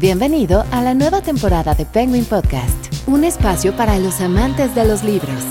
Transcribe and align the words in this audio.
Bienvenido 0.00 0.64
a 0.70 0.80
la 0.80 0.94
nueva 0.94 1.22
temporada 1.22 1.74
de 1.74 1.84
Penguin 1.84 2.24
Podcast, 2.24 3.08
un 3.08 3.24
espacio 3.24 3.72
para 3.76 3.98
los 3.98 4.20
amantes 4.20 4.72
de 4.76 4.86
los 4.86 5.02
libros. 5.02 5.44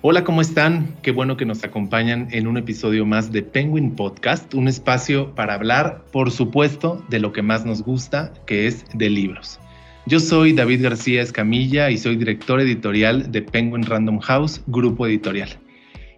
Hola, 0.00 0.24
¿cómo 0.24 0.40
están? 0.40 0.96
Qué 1.02 1.12
bueno 1.12 1.36
que 1.36 1.44
nos 1.44 1.62
acompañan 1.62 2.28
en 2.30 2.46
un 2.46 2.56
episodio 2.56 3.04
más 3.04 3.30
de 3.32 3.42
Penguin 3.42 3.94
Podcast, 3.94 4.54
un 4.54 4.68
espacio 4.68 5.34
para 5.34 5.52
hablar, 5.52 6.04
por 6.10 6.30
supuesto, 6.30 7.04
de 7.10 7.18
lo 7.18 7.34
que 7.34 7.42
más 7.42 7.66
nos 7.66 7.82
gusta, 7.82 8.32
que 8.46 8.66
es 8.66 8.86
de 8.94 9.10
libros. 9.10 9.60
Yo 10.08 10.20
soy 10.20 10.54
David 10.54 10.84
García 10.84 11.20
Escamilla 11.20 11.90
y 11.90 11.98
soy 11.98 12.16
director 12.16 12.62
editorial 12.62 13.30
de 13.30 13.42
Penguin 13.42 13.82
Random 13.82 14.18
House, 14.20 14.62
grupo 14.66 15.06
editorial. 15.06 15.50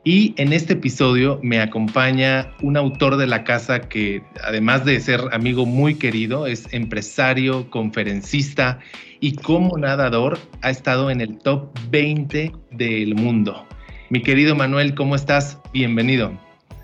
Y 0.04 0.32
en 0.40 0.52
este 0.52 0.74
episodio 0.74 1.40
me 1.42 1.60
acompaña 1.60 2.52
un 2.62 2.76
autor 2.76 3.16
de 3.16 3.26
la 3.26 3.42
casa 3.42 3.80
que, 3.80 4.22
además 4.44 4.84
de 4.84 5.00
ser 5.00 5.20
amigo 5.32 5.66
muy 5.66 5.96
querido, 5.96 6.46
es 6.46 6.72
empresario, 6.72 7.68
conferencista 7.68 8.78
y 9.18 9.34
como 9.34 9.76
nadador 9.76 10.38
ha 10.62 10.70
estado 10.70 11.10
en 11.10 11.20
el 11.20 11.38
top 11.38 11.76
20 11.90 12.52
del 12.70 13.16
mundo. 13.16 13.66
Mi 14.08 14.22
querido 14.22 14.54
Manuel, 14.54 14.94
¿cómo 14.94 15.16
estás? 15.16 15.58
Bienvenido. 15.72 16.30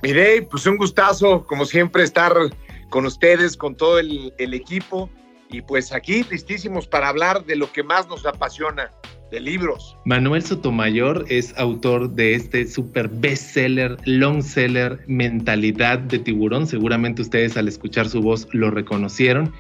Mire, 0.03 0.43
pues 0.43 0.67
un 0.67 0.77
gustazo, 0.77 1.45
como 1.45 1.67
siempre, 1.67 2.03
estar 2.03 2.33
con 2.91 3.07
ustedes, 3.07 3.57
con 3.57 3.77
todo 3.77 4.01
el, 4.01 4.33
el 4.39 4.55
equipo 4.55 5.09
y 5.51 5.63
pues 5.63 5.93
aquí 5.93 6.25
listísimos 6.31 6.87
para 6.87 7.09
hablar 7.09 7.45
de 7.45 7.57
lo 7.57 7.73
que 7.73 7.83
más 7.83 8.09
nos 8.09 8.27
apasiona, 8.27 8.91
de 9.31 9.41
libros. 9.41 9.97
Manuel 10.05 10.43
Sotomayor 10.43 11.25
es 11.29 11.57
autor 11.59 12.11
de 12.11 12.35
este 12.35 12.67
super 12.67 13.09
bestseller, 13.09 13.97
long 14.05 14.43
seller, 14.43 15.01
Mentalidad 15.07 15.99
de 15.99 16.19
Tiburón. 16.19 16.67
Seguramente 16.67 17.23
ustedes 17.23 17.57
al 17.57 17.69
escuchar 17.69 18.09
su 18.09 18.23
voz 18.23 18.49
lo 18.53 18.71
reconocieron. 18.71 19.53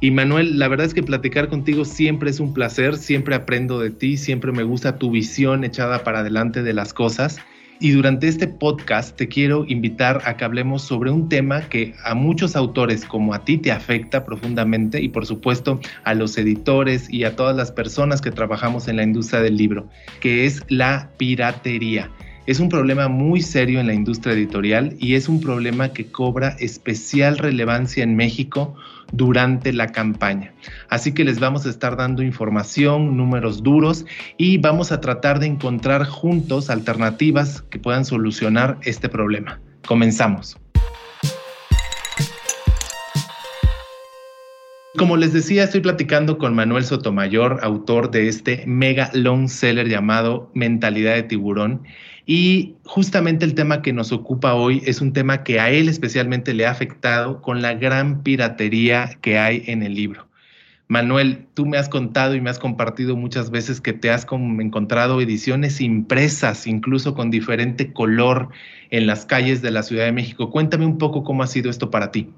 Y 0.00 0.10
Manuel, 0.10 0.58
la 0.58 0.68
verdad 0.68 0.86
es 0.86 0.92
que 0.94 1.02
platicar 1.02 1.48
contigo 1.48 1.84
siempre 1.84 2.28
es 2.28 2.40
un 2.40 2.52
placer, 2.52 2.96
siempre 2.96 3.34
aprendo 3.34 3.78
de 3.78 3.90
ti, 3.90 4.16
siempre 4.16 4.52
me 4.52 4.62
gusta 4.62 4.98
tu 4.98 5.10
visión 5.10 5.64
echada 5.64 6.04
para 6.04 6.18
adelante 6.18 6.62
de 6.62 6.74
las 6.74 6.92
cosas. 6.92 7.38
Y 7.80 7.90
durante 7.90 8.28
este 8.28 8.46
podcast 8.46 9.16
te 9.16 9.26
quiero 9.26 9.64
invitar 9.66 10.22
a 10.24 10.36
que 10.36 10.44
hablemos 10.44 10.82
sobre 10.82 11.10
un 11.10 11.28
tema 11.28 11.62
que 11.62 11.94
a 12.04 12.14
muchos 12.14 12.54
autores 12.54 13.04
como 13.04 13.34
a 13.34 13.44
ti 13.44 13.58
te 13.58 13.72
afecta 13.72 14.24
profundamente 14.24 15.02
y 15.02 15.08
por 15.08 15.26
supuesto 15.26 15.80
a 16.04 16.14
los 16.14 16.38
editores 16.38 17.12
y 17.12 17.24
a 17.24 17.34
todas 17.34 17.56
las 17.56 17.72
personas 17.72 18.20
que 18.20 18.30
trabajamos 18.30 18.86
en 18.86 18.96
la 18.96 19.02
industria 19.02 19.40
del 19.40 19.56
libro, 19.56 19.88
que 20.20 20.46
es 20.46 20.62
la 20.68 21.10
piratería. 21.16 22.10
Es 22.46 22.60
un 22.60 22.68
problema 22.68 23.08
muy 23.08 23.40
serio 23.40 23.80
en 23.80 23.86
la 23.86 23.94
industria 23.94 24.34
editorial 24.34 24.94
y 24.98 25.14
es 25.14 25.28
un 25.28 25.40
problema 25.40 25.88
que 25.92 26.06
cobra 26.06 26.56
especial 26.60 27.38
relevancia 27.38 28.04
en 28.04 28.14
México 28.16 28.76
durante 29.12 29.72
la 29.72 29.88
campaña. 29.92 30.52
Así 30.88 31.12
que 31.12 31.24
les 31.24 31.40
vamos 31.40 31.66
a 31.66 31.70
estar 31.70 31.96
dando 31.96 32.22
información, 32.22 33.16
números 33.16 33.62
duros 33.62 34.04
y 34.38 34.58
vamos 34.58 34.92
a 34.92 35.00
tratar 35.00 35.38
de 35.38 35.46
encontrar 35.46 36.04
juntos 36.04 36.70
alternativas 36.70 37.62
que 37.62 37.78
puedan 37.78 38.04
solucionar 38.04 38.78
este 38.82 39.08
problema. 39.08 39.60
Comenzamos. 39.86 40.56
Como 44.96 45.16
les 45.16 45.32
decía, 45.32 45.64
estoy 45.64 45.80
platicando 45.80 46.38
con 46.38 46.54
Manuel 46.54 46.84
Sotomayor, 46.84 47.58
autor 47.64 48.12
de 48.12 48.28
este 48.28 48.62
mega 48.64 49.10
long 49.12 49.48
seller 49.48 49.88
llamado 49.88 50.52
Mentalidad 50.54 51.16
de 51.16 51.24
Tiburón. 51.24 51.82
Y 52.26 52.76
justamente 52.84 53.44
el 53.44 53.54
tema 53.54 53.82
que 53.82 53.92
nos 53.92 54.10
ocupa 54.10 54.54
hoy 54.54 54.82
es 54.86 55.00
un 55.00 55.12
tema 55.12 55.44
que 55.44 55.60
a 55.60 55.70
él 55.70 55.88
especialmente 55.88 56.54
le 56.54 56.66
ha 56.66 56.70
afectado 56.70 57.42
con 57.42 57.60
la 57.60 57.74
gran 57.74 58.22
piratería 58.22 59.18
que 59.20 59.38
hay 59.38 59.62
en 59.66 59.82
el 59.82 59.94
libro. 59.94 60.26
Manuel, 60.86 61.46
tú 61.54 61.66
me 61.66 61.78
has 61.78 61.88
contado 61.88 62.34
y 62.34 62.40
me 62.40 62.50
has 62.50 62.58
compartido 62.58 63.16
muchas 63.16 63.50
veces 63.50 63.80
que 63.80 63.94
te 63.94 64.10
has 64.10 64.26
encontrado 64.30 65.20
ediciones 65.20 65.80
impresas, 65.80 66.66
incluso 66.66 67.14
con 67.14 67.30
diferente 67.30 67.92
color 67.92 68.48
en 68.90 69.06
las 69.06 69.24
calles 69.24 69.62
de 69.62 69.70
la 69.70 69.82
Ciudad 69.82 70.04
de 70.04 70.12
México. 70.12 70.50
Cuéntame 70.50 70.84
un 70.84 70.98
poco 70.98 71.24
cómo 71.24 71.42
ha 71.42 71.46
sido 71.46 71.70
esto 71.70 71.90
para 71.90 72.10
ti. 72.10 72.30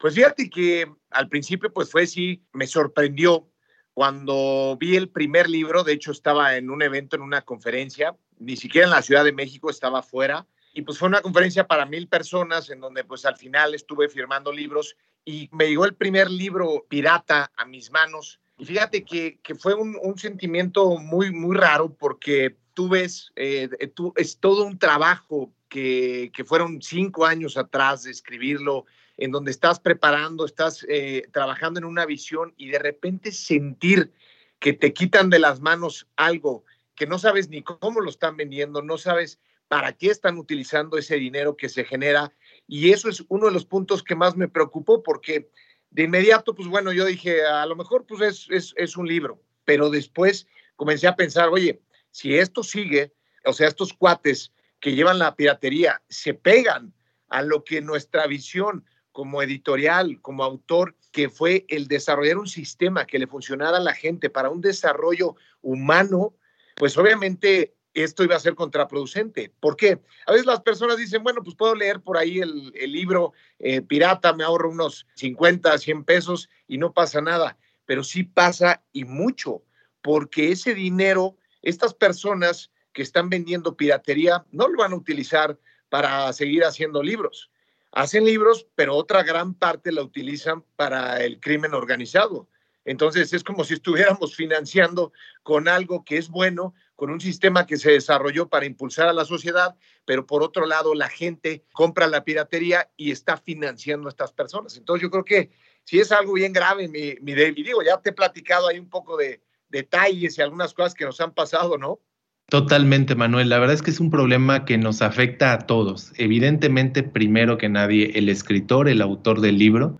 Pues 0.00 0.14
fíjate 0.14 0.50
que 0.50 0.86
al 1.10 1.28
principio 1.28 1.72
pues 1.72 1.90
fue 1.90 2.06
sí, 2.06 2.42
me 2.52 2.66
sorprendió 2.66 3.48
cuando 3.92 4.76
vi 4.78 4.96
el 4.96 5.08
primer 5.08 5.48
libro, 5.48 5.84
de 5.84 5.92
hecho 5.92 6.10
estaba 6.10 6.56
en 6.56 6.68
un 6.68 6.82
evento, 6.82 7.16
en 7.16 7.22
una 7.22 7.42
conferencia, 7.42 8.16
ni 8.38 8.56
siquiera 8.56 8.86
en 8.86 8.92
la 8.92 9.02
Ciudad 9.02 9.24
de 9.24 9.32
México, 9.32 9.70
estaba 9.70 10.02
fuera, 10.02 10.46
y 10.72 10.82
pues 10.82 10.98
fue 10.98 11.08
una 11.08 11.22
conferencia 11.22 11.66
para 11.66 11.86
mil 11.86 12.08
personas 12.08 12.68
en 12.68 12.80
donde 12.80 13.04
pues 13.04 13.24
al 13.24 13.36
final 13.36 13.74
estuve 13.74 14.08
firmando 14.08 14.52
libros 14.52 14.96
y 15.24 15.48
me 15.52 15.68
llegó 15.68 15.84
el 15.84 15.94
primer 15.94 16.30
libro 16.30 16.84
pirata 16.88 17.52
a 17.56 17.64
mis 17.64 17.90
manos. 17.92 18.40
Y 18.58 18.64
fíjate 18.64 19.04
que, 19.04 19.38
que 19.42 19.54
fue 19.54 19.74
un, 19.74 19.96
un, 20.02 20.18
sentimiento 20.18 20.96
muy, 20.98 21.32
muy 21.32 21.56
raro 21.56 21.94
porque 21.94 22.56
tú 22.74 22.88
ves, 22.88 23.32
eh, 23.36 23.68
tú, 23.94 24.12
es 24.16 24.38
todo 24.38 24.64
un 24.64 24.78
trabajo 24.78 25.52
que, 25.68 26.30
que 26.34 26.44
fueron 26.44 26.82
cinco 26.82 27.24
años 27.24 27.56
atrás 27.56 28.02
de 28.02 28.10
escribirlo, 28.10 28.84
en 29.16 29.30
donde 29.30 29.52
estás 29.52 29.78
preparando, 29.78 30.44
estás 30.44 30.84
eh, 30.88 31.22
trabajando 31.32 31.78
en 31.78 31.84
una 31.84 32.04
visión 32.04 32.52
y 32.56 32.68
de 32.68 32.80
repente 32.80 33.30
sentir 33.30 34.12
que 34.58 34.72
te 34.72 34.92
quitan 34.92 35.30
de 35.30 35.38
las 35.38 35.60
manos 35.60 36.08
algo 36.16 36.64
que 36.94 37.06
no 37.06 37.18
sabes 37.18 37.48
ni 37.48 37.62
cómo 37.62 38.00
lo 38.00 38.10
están 38.10 38.36
vendiendo, 38.36 38.82
no 38.82 38.98
sabes 38.98 39.38
para 39.68 39.92
qué 39.92 40.08
están 40.08 40.38
utilizando 40.38 40.98
ese 40.98 41.16
dinero 41.16 41.56
que 41.56 41.68
se 41.68 41.84
genera. 41.84 42.32
Y 42.66 42.92
eso 42.92 43.08
es 43.08 43.24
uno 43.28 43.46
de 43.46 43.52
los 43.52 43.66
puntos 43.66 44.02
que 44.02 44.14
más 44.14 44.36
me 44.36 44.48
preocupó 44.48 45.02
porque 45.02 45.50
de 45.90 46.04
inmediato, 46.04 46.54
pues 46.54 46.68
bueno, 46.68 46.92
yo 46.92 47.04
dije, 47.04 47.44
a 47.44 47.66
lo 47.66 47.76
mejor 47.76 48.04
pues 48.06 48.20
es, 48.20 48.46
es, 48.50 48.74
es 48.76 48.96
un 48.96 49.06
libro, 49.06 49.40
pero 49.64 49.90
después 49.90 50.46
comencé 50.76 51.06
a 51.06 51.16
pensar, 51.16 51.48
oye, 51.48 51.80
si 52.10 52.36
esto 52.36 52.62
sigue, 52.62 53.12
o 53.44 53.52
sea, 53.52 53.68
estos 53.68 53.92
cuates 53.92 54.52
que 54.80 54.94
llevan 54.94 55.18
la 55.18 55.34
piratería 55.34 56.02
se 56.08 56.34
pegan 56.34 56.92
a 57.28 57.42
lo 57.42 57.64
que 57.64 57.80
nuestra 57.80 58.26
visión 58.26 58.84
como 59.12 59.40
editorial, 59.42 60.20
como 60.20 60.42
autor, 60.42 60.96
que 61.12 61.28
fue 61.28 61.64
el 61.68 61.86
desarrollar 61.86 62.36
un 62.36 62.48
sistema 62.48 63.06
que 63.06 63.18
le 63.18 63.28
funcionara 63.28 63.76
a 63.76 63.80
la 63.80 63.94
gente 63.94 64.28
para 64.28 64.50
un 64.50 64.60
desarrollo 64.60 65.36
humano, 65.62 66.34
pues 66.76 66.96
obviamente 66.98 67.74
esto 67.94 68.24
iba 68.24 68.36
a 68.36 68.40
ser 68.40 68.54
contraproducente. 68.54 69.52
¿Por 69.60 69.76
qué? 69.76 70.00
A 70.26 70.32
veces 70.32 70.46
las 70.46 70.60
personas 70.62 70.96
dicen, 70.96 71.22
bueno, 71.22 71.42
pues 71.42 71.54
puedo 71.54 71.74
leer 71.74 72.00
por 72.00 72.16
ahí 72.16 72.40
el, 72.40 72.72
libro 72.90 73.32
eh, 73.58 73.80
pirata, 73.82 74.32
me 74.32 74.44
ahorro 74.44 74.70
unos 74.70 75.06
50, 75.14 75.78
100 75.78 76.04
pesos 76.04 76.48
y 76.66 76.78
no 76.78 76.92
pasa 76.92 77.20
nada. 77.20 77.56
Pero 77.86 78.02
sí 78.02 78.24
pasa 78.24 78.82
y 78.92 79.04
mucho, 79.04 79.62
porque 80.02 80.50
ese 80.50 80.74
dinero, 80.74 81.36
estas 81.62 81.94
personas 81.94 82.72
que 82.92 83.02
están 83.02 83.28
vendiendo 83.28 83.76
piratería, 83.76 84.44
no 84.50 84.68
lo 84.68 84.78
van 84.78 84.92
a 84.92 84.96
utilizar 84.96 85.58
para 85.88 86.32
seguir 86.32 86.64
haciendo 86.64 87.02
libros 87.02 87.50
hacen 87.94 88.24
libros, 88.24 88.66
pero 88.74 88.96
otra 88.96 89.22
gran 89.22 89.54
parte 89.54 89.92
la 89.92 90.02
utilizan 90.02 90.64
para 90.76 91.22
el 91.24 91.40
crimen 91.40 91.74
organizado. 91.74 92.48
Entonces 92.84 93.32
es 93.32 93.42
como 93.42 93.64
si 93.64 93.74
estuviéramos 93.74 94.34
financiando 94.36 95.12
con 95.42 95.68
algo 95.68 96.04
que 96.04 96.18
es 96.18 96.28
bueno, 96.28 96.74
con 96.96 97.10
un 97.10 97.20
sistema 97.20 97.66
que 97.66 97.76
se 97.76 97.92
desarrolló 97.92 98.48
para 98.48 98.66
impulsar 98.66 99.08
a 99.08 99.12
la 99.12 99.24
sociedad, 99.24 99.74
pero 100.04 100.26
por 100.26 100.42
otro 100.42 100.66
lado 100.66 100.94
la 100.94 101.08
gente 101.08 101.64
compra 101.72 102.06
la 102.06 102.24
piratería 102.24 102.90
y 102.96 103.10
está 103.10 103.36
financiando 103.36 104.08
a 104.08 104.10
estas 104.10 104.32
personas. 104.32 104.76
Entonces 104.76 105.02
yo 105.02 105.10
creo 105.10 105.24
que 105.24 105.50
si 105.84 106.00
es 106.00 106.12
algo 106.12 106.34
bien 106.34 106.52
grave, 106.52 106.88
mi, 106.88 107.14
mi 107.20 107.34
David, 107.34 107.64
digo, 107.64 107.82
ya 107.82 108.00
te 108.00 108.10
he 108.10 108.12
platicado 108.12 108.68
ahí 108.68 108.78
un 108.78 108.88
poco 108.88 109.16
de 109.16 109.40
detalles 109.68 110.38
y 110.38 110.42
algunas 110.42 110.72
cosas 110.72 110.94
que 110.94 111.04
nos 111.04 111.20
han 111.20 111.32
pasado, 111.32 111.78
¿no? 111.78 112.00
Totalmente, 112.48 113.14
Manuel. 113.14 113.48
La 113.48 113.58
verdad 113.58 113.74
es 113.74 113.82
que 113.82 113.90
es 113.90 114.00
un 114.00 114.10
problema 114.10 114.64
que 114.64 114.76
nos 114.76 115.02
afecta 115.02 115.52
a 115.52 115.58
todos. 115.60 116.12
Evidentemente, 116.16 117.02
primero 117.02 117.56
que 117.56 117.68
nadie, 117.68 118.12
el 118.14 118.28
escritor, 118.28 118.88
el 118.88 119.00
autor 119.00 119.40
del 119.40 119.58
libro, 119.58 119.98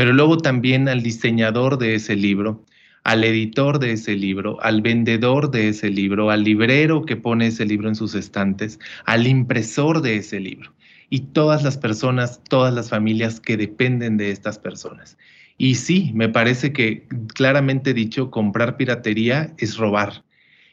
pero 0.00 0.14
luego 0.14 0.38
también 0.38 0.88
al 0.88 1.02
diseñador 1.02 1.76
de 1.76 1.94
ese 1.94 2.16
libro, 2.16 2.64
al 3.04 3.22
editor 3.22 3.78
de 3.78 3.92
ese 3.92 4.16
libro, 4.16 4.56
al 4.62 4.80
vendedor 4.80 5.50
de 5.50 5.68
ese 5.68 5.90
libro, 5.90 6.30
al 6.30 6.42
librero 6.42 7.04
que 7.04 7.16
pone 7.16 7.48
ese 7.48 7.66
libro 7.66 7.86
en 7.86 7.94
sus 7.94 8.14
estantes, 8.14 8.80
al 9.04 9.26
impresor 9.26 10.00
de 10.00 10.16
ese 10.16 10.40
libro 10.40 10.72
y 11.10 11.18
todas 11.18 11.62
las 11.62 11.76
personas, 11.76 12.42
todas 12.48 12.72
las 12.72 12.88
familias 12.88 13.40
que 13.40 13.58
dependen 13.58 14.16
de 14.16 14.30
estas 14.30 14.58
personas. 14.58 15.18
Y 15.58 15.74
sí, 15.74 16.12
me 16.14 16.30
parece 16.30 16.72
que 16.72 17.06
claramente 17.34 17.92
dicho, 17.92 18.30
comprar 18.30 18.78
piratería 18.78 19.52
es 19.58 19.76
robar. 19.76 20.24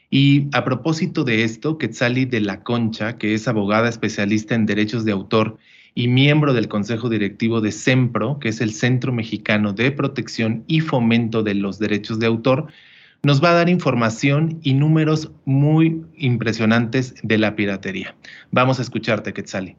Y 0.08 0.46
a 0.54 0.64
propósito 0.64 1.24
de 1.24 1.44
esto, 1.44 1.76
Quetzali 1.76 2.24
de 2.24 2.40
la 2.40 2.62
Concha, 2.62 3.18
que 3.18 3.34
es 3.34 3.46
abogada 3.46 3.90
especialista 3.90 4.54
en 4.54 4.64
derechos 4.64 5.04
de 5.04 5.12
autor 5.12 5.58
y 5.94 6.08
miembro 6.08 6.52
del 6.52 6.68
Consejo 6.68 7.08
Directivo 7.08 7.60
de 7.60 7.72
CEMPRO, 7.72 8.38
que 8.38 8.48
es 8.50 8.60
el 8.60 8.72
Centro 8.72 9.12
Mexicano 9.12 9.72
de 9.72 9.90
Protección 9.90 10.64
y 10.66 10.80
Fomento 10.80 11.42
de 11.42 11.54
los 11.54 11.78
Derechos 11.78 12.18
de 12.18 12.26
Autor, 12.26 12.66
nos 13.22 13.42
va 13.42 13.50
a 13.50 13.54
dar 13.54 13.68
información 13.68 14.60
y 14.62 14.74
números 14.74 15.30
muy 15.44 16.04
impresionantes 16.16 17.14
de 17.22 17.38
la 17.38 17.56
piratería. 17.56 18.14
Vamos 18.50 18.78
a 18.78 18.82
escucharte, 18.82 19.32
Quetzali. 19.32 19.76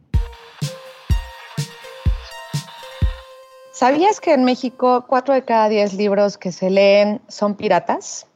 ¿Sabías 3.71 4.19
que 4.19 4.33
en 4.33 4.43
México 4.43 5.05
cuatro 5.07 5.33
de 5.33 5.43
cada 5.43 5.69
diez 5.69 5.93
libros 5.93 6.37
que 6.37 6.51
se 6.51 6.69
leen 6.69 7.21
son 7.29 7.55
piratas? 7.55 8.27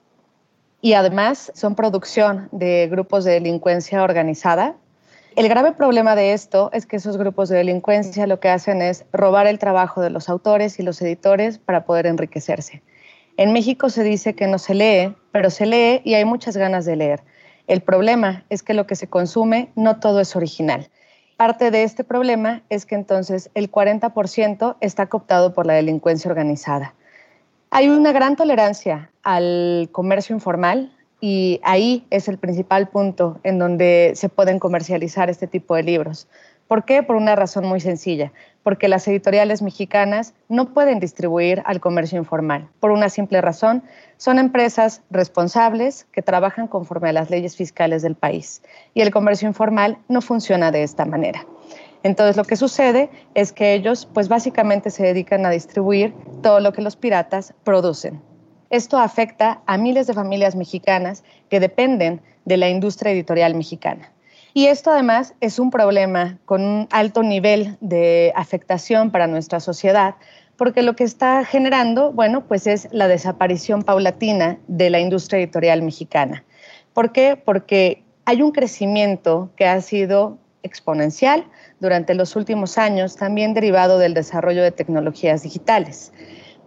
Y 0.79 0.93
además 0.93 1.51
son 1.53 1.75
producción 1.75 2.47
de 2.53 2.87
grupos 2.89 3.25
de 3.25 3.33
delincuencia 3.33 4.03
organizada. 4.03 4.77
El 5.35 5.49
grave 5.49 5.71
problema 5.71 6.15
de 6.15 6.33
esto 6.33 6.69
es 6.73 6.85
que 6.85 6.97
esos 6.97 7.17
grupos 7.17 7.49
de 7.49 7.57
delincuencia 7.57 8.27
lo 8.27 8.39
que 8.39 8.49
hacen 8.49 8.83
es 8.83 9.03
robar 9.11 9.47
el 9.47 9.57
trabajo 9.57 9.99
de 9.99 10.11
los 10.11 10.29
autores 10.29 10.77
y 10.79 10.83
los 10.83 11.01
editores 11.01 11.57
para 11.57 11.85
poder 11.85 12.05
enriquecerse. 12.05 12.83
En 13.37 13.51
México 13.51 13.89
se 13.89 14.03
dice 14.03 14.35
que 14.35 14.45
no 14.45 14.59
se 14.59 14.75
lee, 14.75 15.15
pero 15.31 15.49
se 15.49 15.65
lee 15.65 16.01
y 16.03 16.13
hay 16.13 16.23
muchas 16.23 16.55
ganas 16.55 16.85
de 16.85 16.97
leer. 16.97 17.23
El 17.65 17.81
problema 17.81 18.45
es 18.49 18.61
que 18.61 18.75
lo 18.75 18.85
que 18.85 18.95
se 18.95 19.07
consume 19.07 19.71
no 19.75 19.99
todo 19.99 20.19
es 20.19 20.35
original. 20.35 20.89
Parte 21.35 21.71
de 21.71 21.81
este 21.81 22.03
problema 22.03 22.61
es 22.69 22.85
que 22.85 22.93
entonces 22.93 23.49
el 23.55 23.71
40% 23.71 24.75
está 24.81 25.07
cooptado 25.07 25.55
por 25.55 25.65
la 25.65 25.73
delincuencia 25.73 26.29
organizada. 26.29 26.93
Hay 27.71 27.89
una 27.89 28.11
gran 28.11 28.35
tolerancia 28.35 29.09
al 29.23 29.89
comercio 29.91 30.35
informal 30.35 30.91
y 31.25 31.61
ahí 31.63 32.05
es 32.09 32.27
el 32.27 32.37
principal 32.37 32.89
punto 32.89 33.39
en 33.43 33.57
donde 33.57 34.11
se 34.13 34.27
pueden 34.27 34.59
comercializar 34.59 35.29
este 35.29 35.47
tipo 35.47 35.73
de 35.73 35.83
libros. 35.83 36.27
¿Por 36.67 36.83
qué? 36.83 37.01
Por 37.01 37.15
una 37.15 37.33
razón 37.33 37.65
muy 37.65 37.79
sencilla, 37.79 38.33
porque 38.61 38.89
las 38.89 39.07
editoriales 39.07 39.61
mexicanas 39.61 40.33
no 40.49 40.73
pueden 40.73 40.99
distribuir 40.99 41.63
al 41.63 41.79
comercio 41.79 42.17
informal. 42.17 42.67
Por 42.81 42.91
una 42.91 43.07
simple 43.07 43.39
razón, 43.39 43.83
son 44.17 44.37
empresas 44.37 45.01
responsables 45.11 46.07
que 46.11 46.21
trabajan 46.21 46.67
conforme 46.67 47.07
a 47.07 47.13
las 47.13 47.29
leyes 47.29 47.55
fiscales 47.55 48.01
del 48.01 48.15
país 48.15 48.61
y 48.93 48.99
el 48.99 49.11
comercio 49.11 49.47
informal 49.47 49.99
no 50.09 50.19
funciona 50.19 50.71
de 50.71 50.83
esta 50.83 51.05
manera. 51.05 51.45
Entonces 52.03 52.35
lo 52.35 52.43
que 52.43 52.57
sucede 52.57 53.09
es 53.33 53.53
que 53.53 53.75
ellos 53.75 54.09
pues 54.13 54.27
básicamente 54.27 54.89
se 54.89 55.03
dedican 55.03 55.45
a 55.45 55.51
distribuir 55.51 56.13
todo 56.41 56.59
lo 56.59 56.73
que 56.73 56.81
los 56.81 56.97
piratas 56.97 57.53
producen. 57.63 58.32
Esto 58.73 58.97
afecta 58.97 59.61
a 59.67 59.77
miles 59.77 60.07
de 60.07 60.15
familias 60.15 60.55
mexicanas 60.55 61.23
que 61.47 61.59
dependen 61.59 62.21
de 62.45 62.57
la 62.57 62.69
industria 62.69 63.11
editorial 63.11 63.53
mexicana. 63.53 64.11
Y 64.55 64.65
esto 64.65 64.89
además 64.89 65.35
es 65.41 65.59
un 65.59 65.69
problema 65.69 66.39
con 66.45 66.65
un 66.65 66.87
alto 66.89 67.21
nivel 67.21 67.77
de 67.81 68.33
afectación 68.35 69.11
para 69.11 69.27
nuestra 69.27 69.59
sociedad, 69.59 70.15
porque 70.57 70.81
lo 70.81 70.95
que 70.95 71.03
está 71.03 71.45
generando, 71.45 72.11
bueno, 72.13 72.47
pues 72.47 72.65
es 72.65 72.87
la 72.91 73.07
desaparición 73.07 73.83
paulatina 73.83 74.57
de 74.67 74.89
la 74.89 74.99
industria 74.99 75.37
editorial 75.37 75.83
mexicana. 75.83 76.43
¿Por 76.93 77.11
qué? 77.11 77.35
Porque 77.37 78.03
hay 78.25 78.41
un 78.41 78.49
crecimiento 78.49 79.51
que 79.55 79.67
ha 79.67 79.79
sido 79.81 80.39
exponencial 80.63 81.45
durante 81.79 82.15
los 82.15 82.35
últimos 82.35 82.79
años, 82.79 83.17
también 83.17 83.53
derivado 83.53 83.99
del 83.99 84.15
desarrollo 84.15 84.63
de 84.63 84.71
tecnologías 84.71 85.43
digitales. 85.43 86.11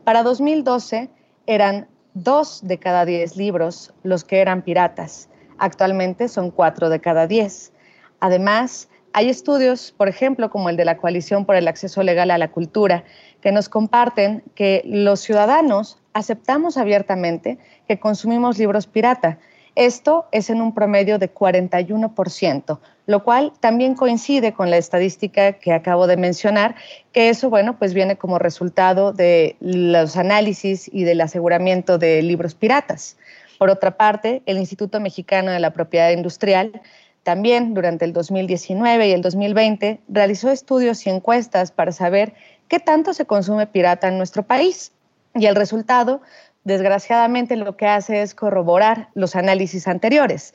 Para 0.05 0.23
2012 0.23 1.11
eran 1.49 1.89
dos 2.17 2.67
de 2.67 2.79
cada 2.79 3.05
diez 3.05 3.37
libros 3.37 3.93
los 4.03 4.25
que 4.25 4.41
eran 4.41 4.63
piratas. 4.63 5.29
Actualmente 5.59 6.29
son 6.29 6.51
cuatro 6.51 6.89
de 6.89 7.01
cada 7.01 7.27
diez. 7.27 7.73
Además, 8.21 8.89
hay 9.13 9.29
estudios, 9.29 9.93
por 9.97 10.09
ejemplo, 10.09 10.51
como 10.51 10.71
el 10.71 10.79
de 10.79 10.87
la 10.87 10.97
Coalición 10.97 11.45
por 11.45 11.57
el 11.57 11.69
Acceso 11.69 12.03
Legal 12.03 12.31
a 12.31 12.39
la 12.39 12.49
Cultura, 12.49 13.05
que 13.43 13.53
nos 13.53 13.69
comparten 13.69 14.43
que 14.55 14.83
los 14.87 15.21
ciudadanos 15.21 15.99
aceptamos 16.15 16.79
abiertamente 16.79 17.59
que 17.87 18.01
consumimos 18.01 18.59
libros 18.59 18.87
pirata. 18.87 19.39
Esto 19.77 20.27
es 20.33 20.49
en 20.49 20.63
un 20.63 20.73
promedio 20.73 21.19
de 21.19 21.33
41%, 21.33 22.79
lo 23.05 23.23
cual 23.23 23.53
también 23.61 23.95
coincide 23.95 24.55
con 24.55 24.71
la 24.71 24.79
estadística 24.79 25.53
que 25.53 25.75
acabo 25.75 26.07
de 26.07 26.17
mencionar, 26.17 26.77
que 27.13 27.29
eso, 27.29 27.51
bueno, 27.51 27.79
pues 27.79 27.93
viene 27.93 28.17
como 28.17 28.39
resultado 28.39 29.13
de 29.13 29.57
los 29.61 30.17
análisis 30.17 30.91
y 30.91 31.05
del 31.05 31.21
aseguramiento 31.21 31.99
de 31.99 32.23
libros 32.23 32.55
piratas. 32.55 33.19
Por 33.59 33.69
otra 33.69 33.99
parte, 33.99 34.43
el 34.47 34.57
Instituto 34.57 34.99
Mexicano 34.99 35.51
de 35.51 35.61
la 35.61 35.75
Propiedad 35.75 36.11
Industrial 36.11 36.81
también 37.23 37.75
durante 37.75 38.07
el 38.07 38.15
2019 38.15 39.09
y 39.09 39.13
el 39.13 39.21
2020 39.21 40.01
realizó 40.09 40.51
estudios 40.51 41.07
y 41.07 41.11
encuestas 41.11 41.71
para 41.71 41.93
saber 41.93 42.33
qué 42.69 42.81
tanto 42.81 43.13
se 43.13 43.27
consume 43.27 43.67
pirata 43.67 44.09
en 44.09 44.17
nuestro 44.17 44.43
país. 44.45 44.93
Y 45.35 45.45
el 45.45 45.55
resultado, 45.55 46.23
desgraciadamente, 46.67 47.55
lo 47.55 47.77
que 47.77 47.87
hace 47.87 48.23
es 48.23 48.35
corroborar 48.35 49.09
los 49.15 49.37
análisis 49.37 49.87
anteriores. 49.87 50.53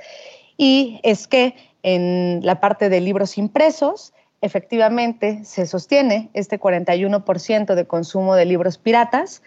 Y 0.58 1.00
es 1.04 1.26
que 1.26 1.56
en 1.84 2.42
la 2.44 2.60
parte 2.60 2.90
de 2.90 3.00
libros 3.00 3.38
impresos, 3.38 4.14
efectivamente 4.42 5.46
se 5.46 5.66
sostiene 5.66 6.30
este 6.34 6.60
41% 6.60 7.76
de 7.76 7.88
consumo 7.88 8.36
de 8.36 8.46
libros 8.46 8.78
piratas 8.78 9.42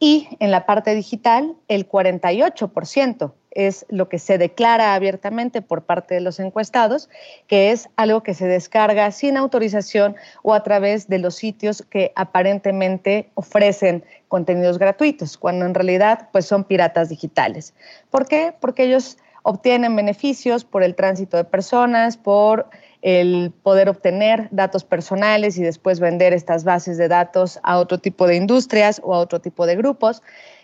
y 0.00 0.28
en 0.40 0.50
la 0.50 0.64
parte 0.64 0.94
digital 0.94 1.54
el 1.68 1.86
48% 1.86 3.32
es 3.50 3.84
lo 3.90 4.08
que 4.08 4.18
se 4.18 4.38
declara 4.38 4.94
abiertamente 4.94 5.60
por 5.60 5.82
parte 5.82 6.14
de 6.14 6.20
los 6.20 6.40
encuestados, 6.40 7.10
que 7.46 7.70
es 7.70 7.88
algo 7.96 8.22
que 8.22 8.32
se 8.32 8.46
descarga 8.46 9.10
sin 9.10 9.36
autorización 9.36 10.16
o 10.42 10.54
a 10.54 10.62
través 10.62 11.08
de 11.08 11.18
los 11.18 11.34
sitios 11.34 11.82
que 11.82 12.12
aparentemente 12.16 13.30
ofrecen 13.34 14.04
contenidos 14.28 14.78
gratuitos, 14.78 15.36
cuando 15.36 15.66
en 15.66 15.74
realidad 15.74 16.28
pues 16.32 16.46
son 16.46 16.64
piratas 16.64 17.10
digitales. 17.10 17.74
¿Por 18.10 18.26
qué? 18.26 18.54
Porque 18.58 18.84
ellos 18.84 19.18
obtienen 19.42 19.96
beneficios 19.96 20.64
por 20.64 20.82
el 20.82 20.94
tránsito 20.94 21.36
de 21.36 21.44
personas, 21.44 22.16
por 22.16 22.70
el 23.02 23.52
poder 23.62 23.88
obtener 23.88 24.48
datos 24.50 24.84
personales 24.84 25.58
y 25.58 25.62
después 25.62 26.00
vender 26.00 26.32
estas 26.32 26.64
bases 26.64 26.98
de 26.98 27.08
datos 27.08 27.58
a 27.62 27.78
otro 27.78 27.98
tipo 27.98 28.26
de 28.26 28.36
industrias 28.36 29.00
o 29.04 29.14
a 29.14 29.18
otro 29.18 29.40
tipo 29.40 29.66
de 29.66 29.76
grupos. 29.76 30.22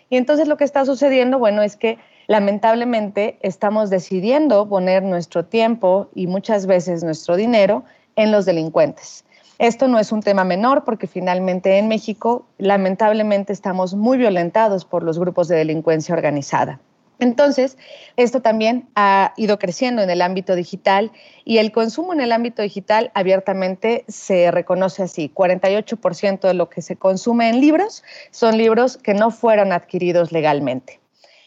Y 0.09 0.17
entonces 0.17 0.47
lo 0.47 0.57
que 0.57 0.63
está 0.63 0.85
sucediendo, 0.85 1.39
bueno, 1.39 1.61
es 1.61 1.75
que 1.75 1.97
lamentablemente 2.27 3.37
estamos 3.41 3.89
decidiendo 3.89 4.67
poner 4.69 5.03
nuestro 5.03 5.45
tiempo 5.45 6.09
y 6.13 6.27
muchas 6.27 6.65
veces 6.65 7.03
nuestro 7.03 7.35
dinero 7.35 7.83
en 8.15 8.31
los 8.31 8.45
delincuentes. 8.45 9.23
Esto 9.59 9.87
no 9.87 9.97
es 9.97 10.11
un 10.11 10.21
tema 10.21 10.43
menor 10.43 10.83
porque 10.83 11.07
finalmente 11.07 11.79
en 11.79 11.87
México 11.87 12.45
lamentablemente 12.59 13.53
estamos 13.53 13.95
muy 13.95 14.17
violentados 14.17 14.85
por 14.85 15.01
los 15.01 15.17
grupos 15.17 15.47
de 15.47 15.55
delincuencia 15.55 16.13
organizada. 16.13 16.79
Entonces, 17.19 17.77
esto 18.15 18.41
también 18.41 18.87
ha 18.95 19.33
ido 19.37 19.57
creciendo 19.57 20.01
en 20.01 20.09
el 20.09 20.21
ámbito 20.21 20.55
digital 20.55 21.11
y 21.45 21.57
el 21.57 21.71
consumo 21.71 22.13
en 22.13 22.21
el 22.21 22.31
ámbito 22.31 22.61
digital 22.61 23.11
abiertamente 23.15 24.05
se 24.07 24.51
reconoce 24.51 25.03
así. 25.03 25.31
48% 25.33 26.41
de 26.41 26.53
lo 26.53 26.69
que 26.69 26.81
se 26.81 26.95
consume 26.95 27.49
en 27.49 27.59
libros 27.59 28.03
son 28.31 28.57
libros 28.57 28.97
que 28.97 29.13
no 29.13 29.31
fueron 29.31 29.71
adquiridos 29.71 30.31
legalmente. 30.31 30.99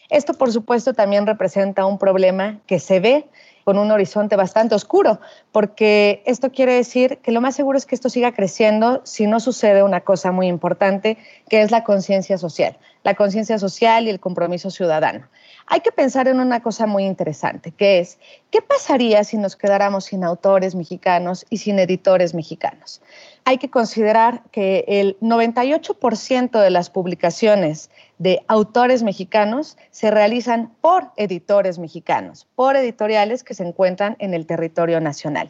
Esto, 0.09 0.33
por 0.33 0.51
supuesto, 0.51 0.93
también 0.93 1.25
representa 1.25 1.85
un 1.85 1.97
problema 1.97 2.59
que 2.67 2.79
se 2.79 2.99
ve 2.99 3.25
con 3.63 3.77
un 3.77 3.91
horizonte 3.91 4.35
bastante 4.35 4.75
oscuro, 4.75 5.21
porque 5.53 6.21
esto 6.25 6.51
quiere 6.51 6.73
decir 6.73 7.19
que 7.19 7.31
lo 7.31 7.39
más 7.39 7.55
seguro 7.55 7.77
es 7.77 7.85
que 7.85 7.95
esto 7.95 8.09
siga 8.09 8.33
creciendo 8.33 9.01
si 9.05 9.27
no 9.27 9.39
sucede 9.39 9.83
una 9.83 10.01
cosa 10.01 10.33
muy 10.33 10.47
importante, 10.47 11.17
que 11.47 11.61
es 11.61 11.71
la 11.71 11.85
conciencia 11.85 12.37
social, 12.37 12.77
la 13.03 13.15
conciencia 13.15 13.57
social 13.57 14.05
y 14.05 14.09
el 14.09 14.19
compromiso 14.19 14.69
ciudadano. 14.69 15.29
Hay 15.67 15.81
que 15.81 15.91
pensar 15.91 16.27
en 16.27 16.39
una 16.39 16.61
cosa 16.61 16.85
muy 16.85 17.05
interesante, 17.05 17.71
que 17.71 17.99
es, 17.99 18.17
¿qué 18.49 18.61
pasaría 18.61 19.23
si 19.23 19.37
nos 19.37 19.55
quedáramos 19.55 20.05
sin 20.05 20.23
autores 20.23 20.75
mexicanos 20.75 21.45
y 21.49 21.57
sin 21.57 21.79
editores 21.79 22.33
mexicanos? 22.33 23.01
Hay 23.45 23.57
que 23.57 23.69
considerar 23.69 24.43
que 24.51 24.85
el 24.87 25.17
98% 25.19 26.61
de 26.61 26.69
las 26.69 26.89
publicaciones 26.89 27.89
de 28.21 28.43
autores 28.47 29.01
mexicanos 29.01 29.77
se 29.89 30.11
realizan 30.11 30.71
por 30.79 31.09
editores 31.17 31.79
mexicanos, 31.79 32.47
por 32.53 32.75
editoriales 32.75 33.43
que 33.43 33.55
se 33.55 33.63
encuentran 33.63 34.15
en 34.19 34.35
el 34.35 34.45
territorio 34.45 35.01
nacional. 35.01 35.49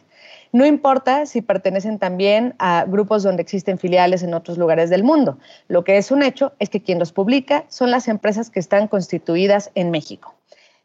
No 0.52 0.64
importa 0.64 1.26
si 1.26 1.42
pertenecen 1.42 1.98
también 1.98 2.54
a 2.58 2.86
grupos 2.88 3.22
donde 3.22 3.42
existen 3.42 3.76
filiales 3.78 4.22
en 4.22 4.32
otros 4.32 4.56
lugares 4.56 4.88
del 4.88 5.04
mundo. 5.04 5.38
Lo 5.68 5.84
que 5.84 5.98
es 5.98 6.10
un 6.10 6.22
hecho 6.22 6.54
es 6.60 6.70
que 6.70 6.82
quien 6.82 6.98
los 6.98 7.12
publica 7.12 7.66
son 7.68 7.90
las 7.90 8.08
empresas 8.08 8.48
que 8.48 8.60
están 8.60 8.88
constituidas 8.88 9.70
en 9.74 9.90
México. 9.90 10.34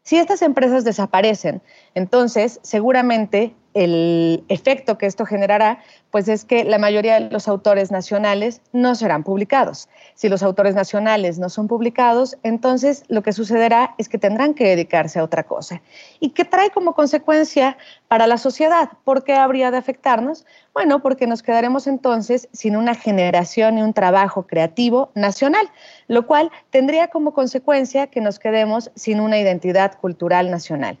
Si 0.02 0.18
estas 0.18 0.42
empresas 0.42 0.84
desaparecen, 0.84 1.62
entonces 1.94 2.60
seguramente 2.62 3.54
el 3.74 4.44
efecto 4.48 4.98
que 4.98 5.06
esto 5.06 5.26
generará, 5.26 5.80
pues 6.10 6.28
es 6.28 6.44
que 6.44 6.64
la 6.64 6.78
mayoría 6.78 7.20
de 7.20 7.30
los 7.30 7.48
autores 7.48 7.90
nacionales 7.90 8.62
no 8.72 8.94
serán 8.94 9.24
publicados. 9.24 9.88
Si 10.14 10.28
los 10.28 10.42
autores 10.42 10.74
nacionales 10.74 11.38
no 11.38 11.48
son 11.48 11.68
publicados, 11.68 12.38
entonces 12.42 13.04
lo 13.08 13.22
que 13.22 13.32
sucederá 13.32 13.94
es 13.98 14.08
que 14.08 14.18
tendrán 14.18 14.54
que 14.54 14.64
dedicarse 14.68 15.18
a 15.18 15.24
otra 15.24 15.42
cosa. 15.42 15.82
¿Y 16.18 16.30
qué 16.30 16.44
trae 16.44 16.70
como 16.70 16.94
consecuencia 16.94 17.76
para 18.08 18.26
la 18.26 18.38
sociedad? 18.38 18.90
¿Por 19.04 19.22
qué 19.22 19.34
habría 19.34 19.70
de 19.70 19.76
afectarnos? 19.76 20.46
Bueno, 20.72 21.02
porque 21.02 21.26
nos 21.26 21.42
quedaremos 21.42 21.86
entonces 21.86 22.48
sin 22.52 22.76
una 22.76 22.94
generación 22.94 23.78
y 23.78 23.82
un 23.82 23.92
trabajo 23.92 24.46
creativo 24.46 25.10
nacional, 25.14 25.68
lo 26.06 26.26
cual 26.26 26.50
tendría 26.70 27.08
como 27.08 27.34
consecuencia 27.34 28.06
que 28.06 28.20
nos 28.20 28.38
quedemos 28.38 28.90
sin 28.94 29.20
una 29.20 29.38
identidad 29.38 29.98
cultural 29.98 30.50
nacional. 30.50 30.98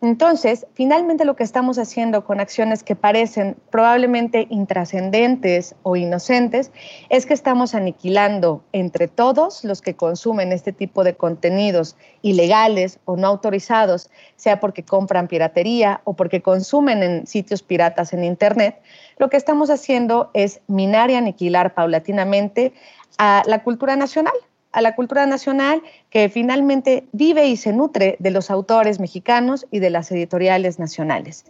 Entonces, 0.00 0.64
finalmente 0.74 1.24
lo 1.24 1.34
que 1.34 1.42
estamos 1.42 1.76
haciendo 1.76 2.24
con 2.24 2.38
acciones 2.38 2.84
que 2.84 2.94
parecen 2.94 3.56
probablemente 3.70 4.46
intrascendentes 4.48 5.74
o 5.82 5.96
inocentes 5.96 6.70
es 7.08 7.26
que 7.26 7.34
estamos 7.34 7.74
aniquilando 7.74 8.62
entre 8.72 9.08
todos 9.08 9.64
los 9.64 9.82
que 9.82 9.96
consumen 9.96 10.52
este 10.52 10.72
tipo 10.72 11.02
de 11.02 11.16
contenidos 11.16 11.96
ilegales 12.22 13.00
o 13.06 13.16
no 13.16 13.26
autorizados, 13.26 14.08
sea 14.36 14.60
porque 14.60 14.84
compran 14.84 15.26
piratería 15.26 16.00
o 16.04 16.14
porque 16.14 16.42
consumen 16.42 17.02
en 17.02 17.26
sitios 17.26 17.64
piratas 17.64 18.12
en 18.12 18.22
Internet, 18.22 18.80
lo 19.16 19.28
que 19.28 19.36
estamos 19.36 19.68
haciendo 19.68 20.30
es 20.32 20.60
minar 20.68 21.10
y 21.10 21.16
aniquilar 21.16 21.74
paulatinamente 21.74 22.72
a 23.18 23.42
la 23.46 23.64
cultura 23.64 23.96
nacional, 23.96 24.34
a 24.72 24.80
la 24.80 24.94
cultura 24.94 25.26
nacional 25.26 25.82
que 26.10 26.28
finalmente 26.28 27.06
vive 27.12 27.46
y 27.46 27.56
se 27.56 27.72
nutre 27.72 28.16
de 28.18 28.30
los 28.30 28.50
autores 28.50 29.00
mexicanos 29.00 29.66
y 29.70 29.78
de 29.78 29.90
las 29.90 30.10
editoriales 30.10 30.78
nacionales. 30.78 31.44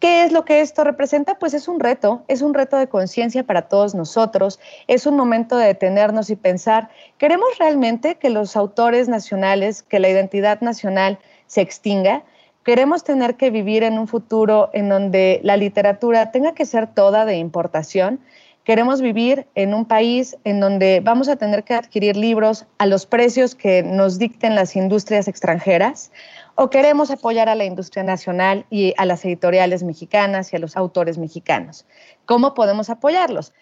¿Qué 0.00 0.24
es 0.24 0.32
lo 0.32 0.46
que 0.46 0.62
esto 0.62 0.82
representa? 0.82 1.38
Pues 1.38 1.52
es 1.52 1.68
un 1.68 1.78
reto, 1.78 2.22
es 2.26 2.40
un 2.40 2.54
reto 2.54 2.78
de 2.78 2.88
conciencia 2.88 3.44
para 3.44 3.68
todos 3.68 3.94
nosotros, 3.94 4.58
es 4.88 5.04
un 5.04 5.14
momento 5.14 5.58
de 5.58 5.66
detenernos 5.66 6.30
y 6.30 6.36
pensar, 6.36 6.88
¿queremos 7.18 7.50
realmente 7.58 8.14
que 8.14 8.30
los 8.30 8.56
autores 8.56 9.08
nacionales, 9.08 9.82
que 9.82 10.00
la 10.00 10.08
identidad 10.08 10.62
nacional 10.62 11.18
se 11.46 11.60
extinga? 11.60 12.22
¿Queremos 12.64 13.04
tener 13.04 13.36
que 13.36 13.50
vivir 13.50 13.82
en 13.82 13.98
un 13.98 14.08
futuro 14.08 14.70
en 14.72 14.88
donde 14.88 15.40
la 15.42 15.58
literatura 15.58 16.30
tenga 16.30 16.54
que 16.54 16.64
ser 16.64 16.86
toda 16.86 17.26
de 17.26 17.36
importación? 17.36 18.20
Queremos 18.70 19.00
vivir 19.00 19.48
en 19.56 19.74
un 19.74 19.84
país 19.84 20.36
en 20.44 20.60
donde 20.60 21.00
vamos 21.02 21.28
a 21.28 21.34
tener 21.34 21.64
que 21.64 21.74
adquirir 21.74 22.16
libros 22.16 22.66
a 22.78 22.86
los 22.86 23.04
precios 23.04 23.56
que 23.56 23.82
nos 23.82 24.16
dicten 24.16 24.54
las 24.54 24.76
industrias 24.76 25.26
extranjeras 25.26 26.12
o 26.54 26.70
queremos 26.70 27.10
apoyar 27.10 27.48
a 27.48 27.56
la 27.56 27.64
industria 27.64 28.04
nacional 28.04 28.66
y 28.70 28.94
a 28.96 29.06
las 29.06 29.24
editoriales 29.24 29.82
mexicanas 29.82 30.52
y 30.52 30.56
a 30.56 30.60
los 30.60 30.76
autores 30.76 31.18
mexicanos. 31.18 31.84
¿Cómo 32.26 32.54
podemos 32.54 32.90
apoyarlos? 32.90 33.52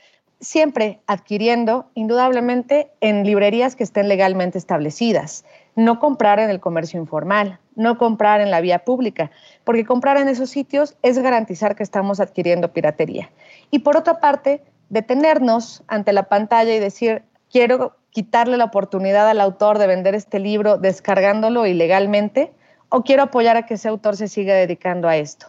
Siempre 0.41 1.01
adquiriendo, 1.07 1.87
indudablemente, 1.95 2.91
en 3.01 3.25
librerías 3.25 3.77
que 3.77 3.85
estén 3.85 4.11
legalmente 4.11 4.59
establecidas. 4.59 5.47
No 5.75 6.01
comprar 6.01 6.39
en 6.39 6.51
el 6.51 6.61
comercio 6.61 7.01
informal, 7.01 7.59
no 7.77 7.97
comprar 7.97 8.43
en 8.43 8.51
la 8.51 8.61
vía 8.61 8.81
pública, 8.81 9.31
porque 9.65 9.87
comprar 9.87 10.19
en 10.19 10.29
esos 10.29 10.51
sitios 10.51 10.99
es 11.01 11.19
garantizar 11.19 11.77
que 11.77 11.83
estamos 11.83 12.21
adquiriendo 12.21 12.75
piratería. 12.75 13.31
Y 13.71 13.79
por 13.79 13.97
otra 13.97 14.21
parte, 14.21 14.61
detenernos 14.89 15.83
ante 15.87 16.13
la 16.13 16.25
pantalla 16.25 16.75
y 16.75 16.79
decir, 16.79 17.23
quiero 17.51 17.97
quitarle 18.11 18.57
la 18.57 18.65
oportunidad 18.65 19.29
al 19.29 19.41
autor 19.41 19.79
de 19.79 19.87
vender 19.87 20.15
este 20.15 20.39
libro 20.39 20.79
descargándolo 20.79 21.67
ilegalmente 21.67 22.53
o 22.89 23.03
quiero 23.03 23.25
apoyar 23.25 23.57
a 23.57 23.67
que 23.67 23.75
ese 23.75 23.89
autor 23.89 24.17
se 24.17 24.29
siga 24.29 24.55
dedicando 24.55 25.09
a 25.09 25.17
esto. 25.17 25.47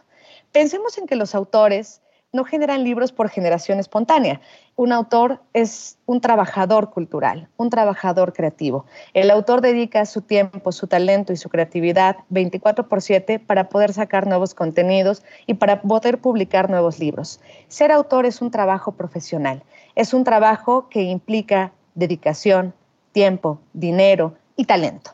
Pensemos 0.52 0.98
en 0.98 1.08
que 1.08 1.16
los 1.16 1.36
autores 1.36 2.02
no 2.32 2.44
generan 2.44 2.84
libros 2.84 3.12
por 3.12 3.30
generación 3.30 3.80
espontánea. 3.80 4.40
Un 4.76 4.92
autor 4.92 5.42
es 5.54 5.98
un 6.06 6.22
trabajador 6.22 6.92
cultural, 6.92 7.50
un 7.58 7.70
trabajador 7.70 8.34
creativo. 8.34 8.86
El 9.14 9.32
autor 9.32 9.62
dedica 9.62 10.06
su 10.06 10.22
tiempo, 10.22 10.72
su 10.72 10.88
talento 10.88 11.34
y 11.34 11.38
su 11.38 11.50
creatividad 11.50 12.18
24 12.30 12.88
por 12.88 13.02
7 13.02 13.40
para 13.40 13.70
poder 13.70 13.94
sacar 13.94 14.28
nuevos 14.28 14.54
contenidos 14.54 15.24
y 15.48 15.56
para 15.56 15.82
poder 15.82 16.20
publicar 16.20 16.70
nuevos 16.70 17.00
libros. 17.00 17.40
Ser 17.68 17.92
autor 17.92 18.26
es 18.26 18.42
un 18.42 18.52
trabajo 18.52 18.92
profesional, 18.92 19.64
es 19.96 20.14
un 20.14 20.24
trabajo 20.24 20.88
que 20.90 21.02
implica 21.02 21.72
dedicación, 21.96 22.74
tiempo, 23.12 23.60
dinero 23.74 24.36
y 24.56 24.66
talento 24.66 25.12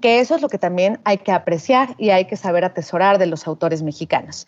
que 0.00 0.20
eso 0.20 0.34
es 0.34 0.42
lo 0.42 0.50
que 0.50 0.58
también 0.58 1.00
hay 1.04 1.16
que 1.18 1.32
apreciar 1.32 1.94
y 1.96 2.10
hay 2.10 2.26
que 2.26 2.36
saber 2.36 2.66
atesorar 2.66 3.18
de 3.18 3.24
los 3.24 3.46
autores 3.46 3.82
mexicanos. 3.82 4.46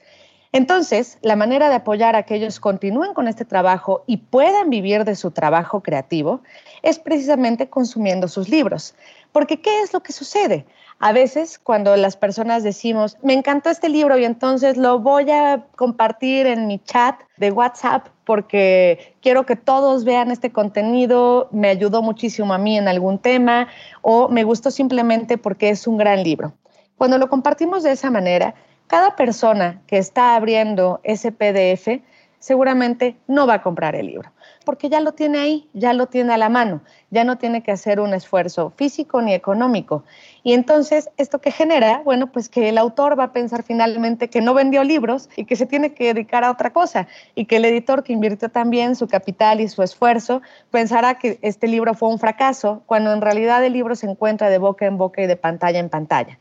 Entonces, 0.52 1.18
la 1.20 1.36
manera 1.36 1.68
de 1.68 1.76
apoyar 1.76 2.16
a 2.16 2.22
que 2.22 2.34
ellos 2.34 2.58
continúen 2.58 3.12
con 3.12 3.28
este 3.28 3.44
trabajo 3.44 4.02
y 4.06 4.16
puedan 4.16 4.70
vivir 4.70 5.04
de 5.04 5.14
su 5.14 5.30
trabajo 5.30 5.82
creativo 5.82 6.40
es 6.82 6.98
precisamente 6.98 7.68
consumiendo 7.68 8.28
sus 8.28 8.48
libros. 8.48 8.94
Porque 9.32 9.60
¿qué 9.60 9.82
es 9.82 9.92
lo 9.92 10.00
que 10.02 10.12
sucede? 10.12 10.64
A 11.00 11.12
veces 11.12 11.58
cuando 11.58 11.94
las 11.96 12.16
personas 12.16 12.62
decimos, 12.62 13.18
me 13.22 13.34
encantó 13.34 13.70
este 13.70 13.88
libro 13.88 14.18
y 14.18 14.24
entonces 14.24 14.76
lo 14.76 14.98
voy 14.98 15.30
a 15.30 15.66
compartir 15.76 16.46
en 16.46 16.66
mi 16.66 16.78
chat 16.80 17.20
de 17.36 17.52
WhatsApp 17.52 18.08
porque 18.24 19.14
quiero 19.22 19.46
que 19.46 19.54
todos 19.54 20.04
vean 20.04 20.30
este 20.30 20.50
contenido, 20.50 21.48
me 21.52 21.68
ayudó 21.68 22.02
muchísimo 22.02 22.52
a 22.52 22.58
mí 22.58 22.76
en 22.76 22.88
algún 22.88 23.18
tema 23.18 23.68
o 24.02 24.28
me 24.28 24.44
gustó 24.44 24.70
simplemente 24.70 25.38
porque 25.38 25.68
es 25.70 25.86
un 25.86 25.98
gran 25.98 26.24
libro. 26.24 26.54
Cuando 26.96 27.16
lo 27.18 27.28
compartimos 27.28 27.84
de 27.84 27.92
esa 27.92 28.10
manera, 28.10 28.54
cada 28.88 29.16
persona 29.16 29.82
que 29.86 29.98
está 29.98 30.34
abriendo 30.34 31.00
ese 31.04 31.30
PDF 31.30 32.02
seguramente 32.38 33.16
no 33.26 33.46
va 33.46 33.54
a 33.54 33.62
comprar 33.62 33.94
el 33.96 34.06
libro, 34.06 34.30
porque 34.64 34.88
ya 34.88 35.00
lo 35.00 35.12
tiene 35.12 35.38
ahí, 35.38 35.68
ya 35.74 35.92
lo 35.92 36.06
tiene 36.06 36.32
a 36.32 36.38
la 36.38 36.48
mano, 36.48 36.80
ya 37.10 37.24
no 37.24 37.36
tiene 37.36 37.62
que 37.62 37.72
hacer 37.72 38.00
un 38.00 38.14
esfuerzo 38.14 38.72
físico 38.76 39.20
ni 39.20 39.34
económico. 39.34 40.04
Y 40.44 40.52
entonces, 40.54 41.10
¿esto 41.16 41.40
que 41.40 41.50
genera? 41.50 42.00
Bueno, 42.04 42.30
pues 42.32 42.48
que 42.48 42.68
el 42.68 42.78
autor 42.78 43.18
va 43.18 43.24
a 43.24 43.32
pensar 43.32 43.64
finalmente 43.64 44.30
que 44.30 44.40
no 44.40 44.54
vendió 44.54 44.84
libros 44.84 45.28
y 45.36 45.44
que 45.44 45.56
se 45.56 45.66
tiene 45.66 45.92
que 45.92 46.14
dedicar 46.14 46.44
a 46.44 46.50
otra 46.50 46.72
cosa, 46.72 47.08
y 47.34 47.46
que 47.46 47.56
el 47.56 47.64
editor 47.64 48.04
que 48.04 48.12
invirtió 48.12 48.48
también 48.48 48.94
su 48.94 49.08
capital 49.08 49.60
y 49.60 49.68
su 49.68 49.82
esfuerzo 49.82 50.40
pensará 50.70 51.18
que 51.18 51.38
este 51.42 51.66
libro 51.66 51.92
fue 51.94 52.08
un 52.08 52.18
fracaso, 52.18 52.82
cuando 52.86 53.12
en 53.12 53.20
realidad 53.20 53.64
el 53.64 53.72
libro 53.72 53.96
se 53.96 54.08
encuentra 54.08 54.48
de 54.48 54.58
boca 54.58 54.86
en 54.86 54.96
boca 54.96 55.20
y 55.22 55.26
de 55.26 55.36
pantalla 55.36 55.80
en 55.80 55.88
pantalla. 55.88 56.38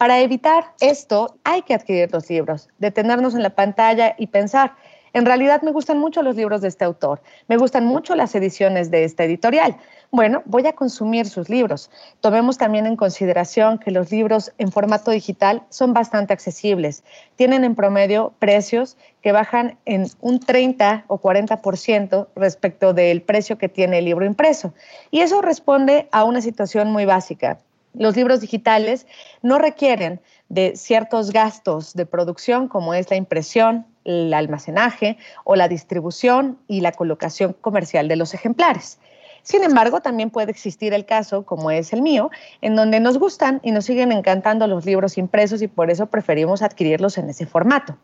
Para 0.00 0.20
evitar 0.20 0.72
esto, 0.80 1.36
hay 1.44 1.60
que 1.60 1.74
adquirir 1.74 2.10
los 2.10 2.30
libros, 2.30 2.70
detenernos 2.78 3.34
en 3.34 3.42
la 3.42 3.50
pantalla 3.50 4.14
y 4.16 4.28
pensar, 4.28 4.72
en 5.12 5.26
realidad 5.26 5.60
me 5.60 5.72
gustan 5.72 5.98
mucho 5.98 6.22
los 6.22 6.36
libros 6.36 6.62
de 6.62 6.68
este 6.68 6.86
autor, 6.86 7.20
me 7.48 7.58
gustan 7.58 7.84
mucho 7.84 8.14
las 8.14 8.34
ediciones 8.34 8.90
de 8.90 9.04
esta 9.04 9.24
editorial. 9.24 9.76
Bueno, 10.10 10.42
voy 10.46 10.66
a 10.66 10.72
consumir 10.72 11.26
sus 11.26 11.50
libros. 11.50 11.90
Tomemos 12.20 12.56
también 12.56 12.86
en 12.86 12.96
consideración 12.96 13.76
que 13.76 13.90
los 13.90 14.10
libros 14.10 14.52
en 14.56 14.72
formato 14.72 15.10
digital 15.10 15.64
son 15.68 15.92
bastante 15.92 16.32
accesibles. 16.32 17.04
Tienen 17.36 17.62
en 17.62 17.74
promedio 17.74 18.32
precios 18.38 18.96
que 19.20 19.32
bajan 19.32 19.76
en 19.84 20.06
un 20.22 20.40
30 20.40 21.04
o 21.08 21.20
40% 21.20 22.28
respecto 22.36 22.94
del 22.94 23.20
precio 23.20 23.58
que 23.58 23.68
tiene 23.68 23.98
el 23.98 24.06
libro 24.06 24.24
impreso. 24.24 24.72
Y 25.10 25.20
eso 25.20 25.42
responde 25.42 26.08
a 26.10 26.24
una 26.24 26.40
situación 26.40 26.90
muy 26.90 27.04
básica. 27.04 27.58
Los 27.94 28.16
libros 28.16 28.40
digitales 28.40 29.06
no 29.42 29.58
requieren 29.58 30.20
de 30.48 30.76
ciertos 30.76 31.32
gastos 31.32 31.94
de 31.94 32.06
producción 32.06 32.68
como 32.68 32.94
es 32.94 33.10
la 33.10 33.16
impresión, 33.16 33.86
el 34.04 34.32
almacenaje 34.32 35.18
o 35.44 35.56
la 35.56 35.68
distribución 35.68 36.58
y 36.68 36.80
la 36.80 36.92
colocación 36.92 37.52
comercial 37.60 38.08
de 38.08 38.16
los 38.16 38.34
ejemplares. 38.34 38.98
Sin 39.42 39.64
embargo, 39.64 40.00
también 40.00 40.30
puede 40.30 40.50
existir 40.50 40.92
el 40.92 41.06
caso, 41.06 41.44
como 41.44 41.70
es 41.70 41.92
el 41.92 42.02
mío, 42.02 42.30
en 42.60 42.76
donde 42.76 43.00
nos 43.00 43.18
gustan 43.18 43.60
y 43.62 43.72
nos 43.72 43.86
siguen 43.86 44.12
encantando 44.12 44.66
los 44.66 44.84
libros 44.84 45.18
impresos 45.18 45.62
y 45.62 45.68
por 45.68 45.90
eso 45.90 46.06
preferimos 46.06 46.62
adquirirlos 46.62 47.18
en 47.18 47.30
ese 47.30 47.46
formato. 47.46 47.96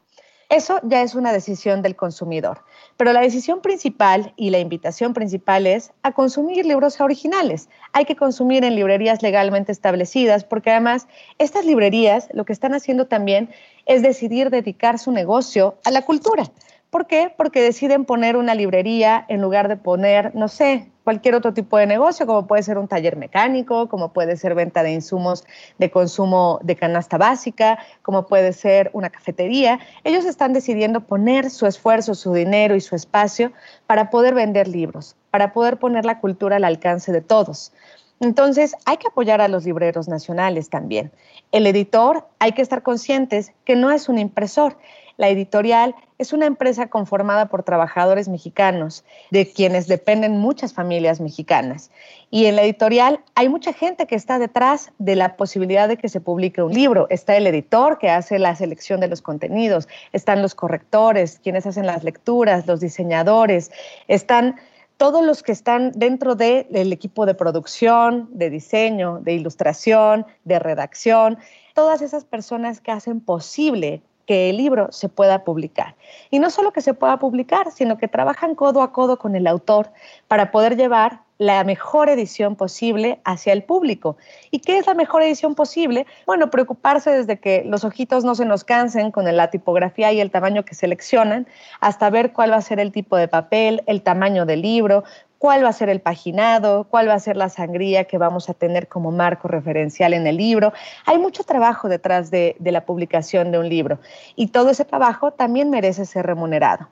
Eso 0.49 0.79
ya 0.85 1.03
es 1.03 1.17
una 1.17 1.33
decisión 1.33 1.83
del 1.83 1.97
consumidor. 1.97 2.61
Pero 2.97 3.13
la 3.13 3.21
decisión 3.21 3.61
principal 3.61 4.33
y 4.37 4.51
la 4.51 4.61
invitación 4.61 5.13
principal 5.13 5.67
es 5.67 5.93
a 6.03 6.13
consumir 6.13 6.65
libros 6.65 7.01
originales. 7.01 7.69
Hay 7.93 8.05
que 8.05 8.15
consumir 8.15 8.65
en 8.65 8.77
librerías 8.77 9.23
legalmente 9.23 9.73
establecidas 9.73 10.45
porque 10.45 10.71
además 10.71 11.09
estas 11.39 11.65
librerías 11.65 12.29
lo 12.33 12.45
que 12.45 12.53
están 12.53 12.75
haciendo 12.75 13.07
también 13.07 13.51
es 13.87 14.03
decidir 14.03 14.51
dedicar 14.51 15.01
su 15.01 15.11
negocio 15.11 15.79
a 15.85 15.91
la 15.91 16.03
cultura. 16.03 16.45
¿Por 16.91 17.07
qué? 17.07 17.33
Porque 17.37 17.61
deciden 17.61 18.05
poner 18.05 18.37
una 18.37 18.55
librería 18.55 19.25
en 19.29 19.43
lugar 19.43 19.67
de 19.69 19.77
poner, 19.77 20.35
no 20.37 20.47
sé, 20.47 20.91
cualquier 21.07 21.37
otro 21.37 21.55
tipo 21.55 21.79
de 21.79 21.87
negocio, 21.87 22.27
como 22.27 22.49
puede 22.49 22.65
ser 22.65 22.79
un 22.79 22.89
taller 22.89 23.15
mecánico, 23.15 23.89
como 23.89 24.13
puede 24.13 24.37
ser 24.37 24.57
venta 24.57 24.83
de 24.83 24.91
insumos 24.91 25.45
de 25.79 25.89
consumo 25.89 26.59
de 26.65 26.75
canasta 26.75 27.17
básica, 27.17 27.79
como 28.03 28.27
puede 28.27 28.53
ser 28.53 28.91
una 28.93 29.09
cafetería. 29.09 29.79
Ellos 30.03 30.25
están 30.25 30.53
decidiendo 30.53 31.03
poner 31.03 31.51
su 31.51 31.67
esfuerzo, 31.67 32.17
su 32.17 32.33
dinero 32.33 32.75
y 32.75 32.81
su 32.81 32.97
espacio 32.97 33.53
para 33.87 34.11
poder 34.11 34.35
vender 34.35 34.67
libros, 34.67 35.15
para 35.31 35.53
poder 35.53 35.77
poner 35.77 36.05
la 36.05 36.19
cultura 36.19 36.57
al 36.57 36.65
alcance 36.65 37.13
de 37.13 37.21
todos. 37.21 37.73
Entonces, 38.19 38.75
hay 38.85 38.97
que 38.97 39.07
apoyar 39.07 39.41
a 39.41 39.47
los 39.47 39.65
libreros 39.65 40.09
nacionales 40.09 40.71
también. 40.71 41.13
El 41.53 41.69
editor, 41.69 42.27
hay 42.41 42.51
que 42.51 42.63
estar 42.63 42.83
conscientes 42.83 43.53
que 43.65 43.77
no 43.77 43.93
es 43.93 44.09
un 44.09 44.19
impresor. 44.19 44.77
La 45.17 45.29
editorial 45.29 45.95
es 46.19 46.33
una 46.33 46.47
empresa 46.47 46.89
conformada 46.89 47.47
por 47.47 47.63
trabajadores 47.63 48.29
mexicanos, 48.29 49.05
de 49.31 49.51
quienes 49.51 49.87
dependen 49.87 50.39
muchas 50.39 50.75
familias 50.75 51.21
mexicanas. 51.21 51.91
Y 52.31 52.47
en 52.47 52.57
la 52.57 52.63
editorial 52.63 53.21
hay 53.35 53.49
mucha 53.49 53.73
gente 53.73 54.07
que 54.07 54.15
está 54.15 54.39
detrás 54.39 54.93
de 54.99 55.17
la 55.17 55.37
posibilidad 55.37 55.89
de 55.89 55.97
que 55.97 56.09
se 56.09 56.21
publique 56.21 56.63
un 56.63 56.73
libro. 56.73 57.07
Está 57.09 57.37
el 57.37 57.47
editor 57.47 57.99
que 57.99 58.11
hace 58.11 58.39
la 58.39 58.55
selección 58.57 59.01
de 59.01 59.09
los 59.09 59.23
contenidos, 59.23 59.89
están 60.13 60.43
los 60.43 60.55
correctores, 60.55 61.41
quienes 61.43 61.67
hacen 61.67 61.87
las 61.87 62.05
lecturas, 62.05 62.67
los 62.67 62.81
diseñadores, 62.81 63.71
están 64.09 64.57
todos 64.97 65.25
los 65.25 65.43
que 65.43 65.53
están 65.53 65.93
dentro 65.93 66.35
del 66.35 66.93
equipo 66.93 67.27
de 67.27 67.35
producción, 67.35 68.29
de 68.33 68.49
diseño, 68.51 69.21
de 69.21 69.35
ilustración, 69.35 70.27
de 70.45 70.59
redacción, 70.59 71.39
todas 71.75 72.01
esas 72.01 72.25
personas 72.25 72.81
que 72.81 72.93
hacen 72.93 73.21
posible 73.21 74.03
que 74.27 74.51
el 74.51 74.57
libro 74.57 74.89
se 74.91 75.09
pueda 75.09 75.45
publicar. 75.45 75.95
Y 76.31 76.39
no 76.39 76.51
solo 76.51 76.73
que 76.73 76.81
se 76.81 76.95
pueda 76.95 77.19
publicar, 77.19 77.71
sino 77.71 77.97
que 77.97 78.09
trabajan 78.09 78.55
codo 78.55 78.83
a 78.83 78.93
codo 78.93 79.19
con 79.19 79.37
el 79.37 79.47
autor 79.47 79.91
para 80.29 80.51
poder 80.51 80.77
llevar 80.77 81.21
la 81.39 81.65
mejor 81.65 82.09
edición 82.09 82.57
posible 82.57 83.21
hacia 83.25 83.53
el 83.53 83.63
público. 83.63 84.17
¿Y 84.51 84.61
qué 84.61 84.79
es 84.79 84.87
la 84.87 84.95
mejor 84.95 85.23
edición 85.23 85.55
posible? 85.55 86.07
Bueno, 86.27 86.51
preocuparse 86.51 87.11
desde 87.11 87.39
que 87.39 87.63
los 87.67 87.85
ojitos 87.85 88.25
no 88.25 88.35
se 88.35 88.47
nos 88.47 88.65
cansen 88.65 89.11
con 89.11 89.25
la 89.25 89.51
tipografía 89.51 90.13
y 90.13 90.21
el 90.21 90.31
tamaño 90.31 90.65
que 90.65 90.75
seleccionan, 90.75 91.47
hasta 91.81 92.09
ver 92.11 92.33
cuál 92.33 92.53
va 92.53 92.57
a 92.57 92.63
ser 92.63 92.81
el 92.81 92.91
tipo 92.91 93.17
de 93.17 93.29
papel, 93.29 93.83
el 93.87 94.03
tamaño 94.03 94.47
del 94.47 94.63
libro, 94.63 95.05
cuál 95.39 95.65
va 95.65 95.69
a 95.69 95.73
ser 95.73 95.89
el 95.89 96.01
paginado, 96.01 96.85
cuál 96.85 97.09
va 97.09 97.15
a 97.15 97.19
ser 97.19 97.37
la 97.37 97.49
sangría 97.49 98.05
que 98.05 98.19
vamos 98.19 98.49
a 98.49 98.55
tener 98.55 98.89
como 98.89 99.11
marco 99.11 99.49
referencial 99.49 100.15
en 100.15 100.27
el 100.27 100.37
libro. 100.37 100.73
Hay 101.05 101.19
mucho 101.19 101.45
trabajo 101.45 101.89
detrás 101.89 102.31
de, 102.31 102.57
la 102.61 102.85
publicación 102.85 103.53
de 103.53 103.59
un 103.59 103.69
libro 103.69 103.99
y 104.35 104.49
todo 104.49 104.71
ese 104.71 104.85
trabajo 104.85 105.33
también 105.33 105.71
merece 105.71 106.05
ser 106.07 106.27
remunerado. 106.27 106.89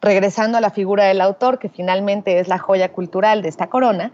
Regresando 0.00 0.58
a 0.58 0.60
la 0.60 0.70
figura 0.70 1.04
del 1.04 1.20
autor, 1.20 1.58
que 1.58 1.68
finalmente 1.68 2.40
es 2.40 2.48
la 2.48 2.58
joya 2.58 2.90
cultural 2.90 3.40
de 3.42 3.48
esta 3.48 3.68
corona, 3.68 4.12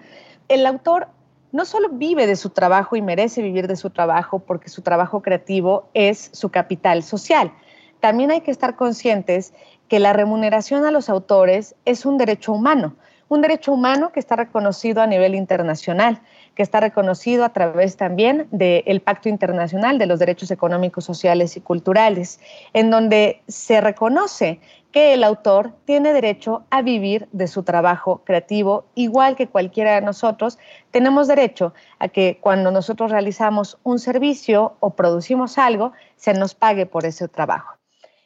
el 0.49 0.67
autor 0.67 1.09
no 1.51 1.65
solo 1.65 1.89
vive 1.91 2.27
de 2.27 2.37
su 2.37 2.51
trabajo 2.51 2.95
y 2.95 3.01
merece 3.01 3.41
vivir 3.41 3.69
de 3.69 3.77
su 3.77 3.89
trabajo 3.89 4.41
porque 4.41 4.69
su 4.69 4.83
trabajo 4.83 5.23
creativo 5.23 5.89
es 5.95 6.29
su 6.35 6.51
capital 6.51 7.03
social. 7.03 7.53
También 8.01 8.31
hay 8.31 8.43
que 8.43 8.51
estar 8.51 8.77
conscientes 8.77 9.55
que 9.89 9.99
la 9.99 10.13
remuneración 10.13 10.85
a 10.85 10.91
los 10.91 11.09
autores 11.09 11.75
es 11.87 12.05
un 12.05 12.19
derecho 12.19 12.53
humano 12.53 12.97
un 13.29 13.43
derecho 13.43 13.73
humano 13.73 14.11
que 14.13 14.21
está 14.21 14.37
reconocido 14.37 15.03
a 15.03 15.07
nivel 15.07 15.35
internacional, 15.35 16.21
que 16.55 16.63
está 16.63 16.81
reconocido 16.81 17.45
a 17.45 17.53
través 17.53 17.97
también 17.97 18.49
del 18.51 19.01
Pacto 19.01 19.29
Internacional 19.29 19.99
de 19.99 20.07
los 20.07 20.19
Derechos 20.19 20.51
Económicos, 20.51 21.05
Sociales 21.05 21.57
y 21.57 21.61
Culturales, 21.61 22.41
en 22.73 22.91
donde 22.91 23.43
se 23.47 23.81
reconoce 23.81 24.61
que 24.91 25.13
el 25.13 25.23
autor 25.23 25.73
tiene 25.85 26.13
derecho 26.13 26.65
a 26.71 26.83
vivir 26.83 27.29
de 27.33 27.47
su 27.47 27.63
trabajo 27.63 28.23
creativo, 28.25 28.87
igual 28.95 29.37
que 29.37 29.47
cualquiera 29.47 29.95
de 29.95 30.01
nosotros, 30.01 30.59
tenemos 30.91 31.29
derecho 31.29 31.75
a 31.99 32.09
que 32.09 32.39
cuando 32.41 32.71
nosotros 32.71 33.11
realizamos 33.11 33.79
un 33.83 33.99
servicio 33.99 34.77
o 34.81 34.91
producimos 34.91 35.59
algo, 35.59 35.93
se 36.17 36.33
nos 36.33 36.55
pague 36.55 36.87
por 36.87 37.05
ese 37.05 37.29
trabajo. 37.29 37.75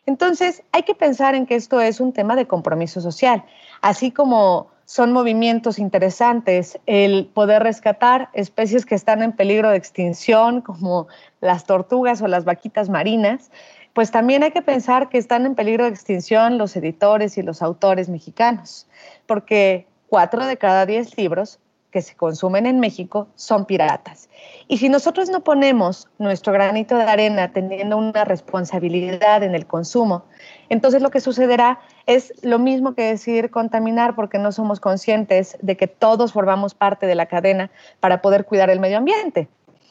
Entonces, 0.06 0.62
hay 0.72 0.82
que 0.82 0.94
pensar 0.94 1.34
en 1.34 1.46
que 1.46 1.54
esto 1.54 1.80
es 1.80 2.00
un 2.00 2.12
tema 2.12 2.34
de 2.34 2.46
compromiso 2.46 3.00
social, 3.00 3.44
así 3.80 4.10
como 4.10 4.70
son 4.92 5.10
movimientos 5.10 5.78
interesantes. 5.78 6.78
El 6.84 7.24
poder 7.24 7.62
rescatar 7.62 8.28
especies 8.34 8.84
que 8.84 8.94
están 8.94 9.22
en 9.22 9.32
peligro 9.32 9.70
de 9.70 9.78
extinción, 9.78 10.60
como 10.60 11.06
las 11.40 11.64
tortugas 11.64 12.20
o 12.20 12.28
las 12.28 12.44
vaquitas 12.44 12.90
marinas, 12.90 13.50
pues 13.94 14.10
también 14.10 14.42
hay 14.42 14.50
que 14.50 14.60
pensar 14.60 15.08
que 15.08 15.16
están 15.16 15.46
en 15.46 15.54
peligro 15.54 15.84
de 15.84 15.90
extinción 15.92 16.58
los 16.58 16.76
editores 16.76 17.38
y 17.38 17.42
los 17.42 17.62
autores 17.62 18.10
mexicanos, 18.10 18.86
porque 19.24 19.86
cuatro 20.08 20.44
de 20.44 20.58
cada 20.58 20.84
diez 20.84 21.16
libros 21.16 21.58
que 21.92 22.02
se 22.02 22.16
consumen 22.16 22.66
en 22.66 22.80
México 22.80 23.28
son 23.36 23.66
piratas. 23.66 24.28
Y 24.66 24.78
si 24.78 24.88
nosotros 24.88 25.28
no 25.28 25.44
ponemos 25.44 26.08
nuestro 26.18 26.52
granito 26.52 26.96
de 26.96 27.04
arena 27.04 27.52
teniendo 27.52 27.96
una 27.98 28.24
responsabilidad 28.24 29.44
en 29.44 29.54
el 29.54 29.66
consumo, 29.66 30.24
entonces 30.70 31.02
lo 31.02 31.10
que 31.10 31.20
sucederá 31.20 31.80
es 32.06 32.32
lo 32.42 32.58
mismo 32.58 32.94
que 32.94 33.02
decidir 33.02 33.50
contaminar 33.50 34.16
porque 34.16 34.38
no 34.38 34.50
somos 34.50 34.80
conscientes 34.80 35.56
de 35.60 35.76
que 35.76 35.86
todos 35.86 36.32
formamos 36.32 36.74
parte 36.74 37.06
de 37.06 37.14
la 37.14 37.26
cadena 37.26 37.70
para 38.00 38.22
poder 38.22 38.46
cuidar 38.46 38.70
el 38.70 38.80
medio 38.80 38.98
ambiente. 38.98 39.48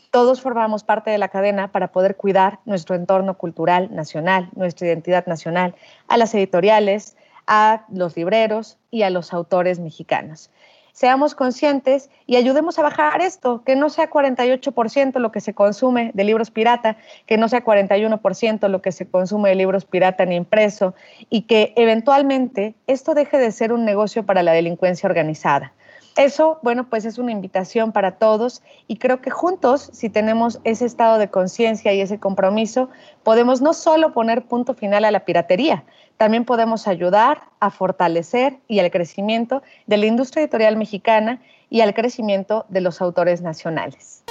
Todos 0.10 0.42
formamos 0.42 0.84
parte 0.84 1.12
de 1.12 1.20
la 1.20 1.30
cadena 1.30 1.72
para 1.72 1.94
poder 1.94 2.18
cuidar 2.18 2.60
nuestro 2.66 2.96
entorno 2.96 3.38
cultural 3.38 3.96
nacional, 3.96 4.50
nuestra 4.56 4.88
identidad 4.88 5.26
nacional, 5.28 5.76
a 6.10 6.18
las 6.18 6.34
editoriales, 6.34 7.16
a 7.48 7.86
los 7.90 8.18
libreros 8.18 8.78
y 8.90 9.04
a 9.04 9.10
los 9.10 9.34
autores 9.34 9.80
mexicanos 9.80 10.50
seamos 10.94 11.36
conscientes 11.36 12.10
y 12.26 12.36
ayudemos 12.36 12.80
a 12.80 12.84
bajar 12.84 13.22
esto, 13.22 13.64
que 13.64 13.76
no 13.76 13.90
sea 13.90 14.10
48% 14.10 15.20
lo 15.20 15.32
que 15.32 15.42
se 15.42 15.54
consume 15.54 16.12
de 16.14 16.24
libros 16.24 16.52
pirata, 16.52 16.98
que 17.26 17.38
no 17.38 17.48
sea 17.50 17.64
41% 17.64 18.68
lo 18.68 18.82
que 18.82 18.92
se 18.92 19.08
consume 19.10 19.50
de 19.50 19.56
libros 19.56 19.86
pirata 19.86 20.26
ni 20.26 20.36
impreso, 20.36 20.94
y 21.30 21.44
que 21.44 21.74
eventualmente 21.76 22.76
esto 22.88 23.14
deje 23.14 23.38
de 23.38 23.52
ser 23.52 23.74
un 23.74 23.86
negocio 23.86 24.26
para 24.26 24.44
la 24.44 24.52
delincuencia 24.52 25.08
organizada. 25.08 25.74
Eso, 26.18 26.60
bueno, 26.62 26.90
pues 26.90 27.06
es 27.06 27.18
una 27.18 27.32
invitación 27.32 27.94
para 27.94 28.18
todos 28.18 28.62
y 28.88 28.98
creo 28.98 29.22
que 29.22 29.30
juntos, 29.30 29.90
si 29.94 30.10
tenemos 30.10 30.60
ese 30.66 30.86
estado 30.86 31.18
de 31.18 31.30
conciencia 31.30 31.94
y 31.94 32.02
ese 32.02 32.20
compromiso, 32.20 32.90
podemos 33.24 33.62
no 33.62 33.74
solo 33.74 34.12
poner 34.12 34.44
punto 34.44 34.74
final 34.74 35.06
a 35.06 35.12
la 35.12 35.24
piratería, 35.24 35.86
también 36.18 36.44
podemos 36.44 36.88
ayudar 36.88 37.44
a 37.62 37.72
fortalecer 37.72 38.58
y 38.68 38.80
al 38.80 38.92
crecimiento 38.92 39.64
de 39.88 39.98
la 39.98 40.06
industria 40.06 40.44
editorial 40.44 40.76
mexicana 40.76 41.42
y 41.70 41.80
al 41.80 41.94
crecimiento 41.94 42.66
de 42.68 42.82
los 42.82 43.02
autores 43.02 43.42
nacionales. 43.42 44.24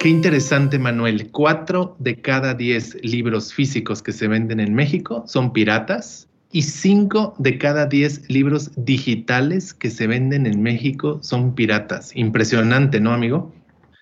Qué 0.00 0.10
interesante, 0.10 0.78
Manuel. 0.78 1.32
Cuatro 1.32 1.96
de 1.98 2.20
cada 2.20 2.54
diez 2.54 2.94
libros 3.02 3.52
físicos 3.52 4.02
que 4.02 4.12
se 4.12 4.28
venden 4.28 4.60
en 4.60 4.74
México 4.74 5.24
son 5.26 5.52
piratas 5.52 6.27
y 6.50 6.62
5 6.62 7.34
de 7.38 7.58
cada 7.58 7.86
10 7.86 8.30
libros 8.30 8.70
digitales 8.76 9.74
que 9.74 9.90
se 9.90 10.06
venden 10.06 10.46
en 10.46 10.62
México 10.62 11.20
son 11.22 11.54
piratas. 11.54 12.14
Impresionante, 12.16 13.00
¿no, 13.00 13.12
amigo? 13.12 13.52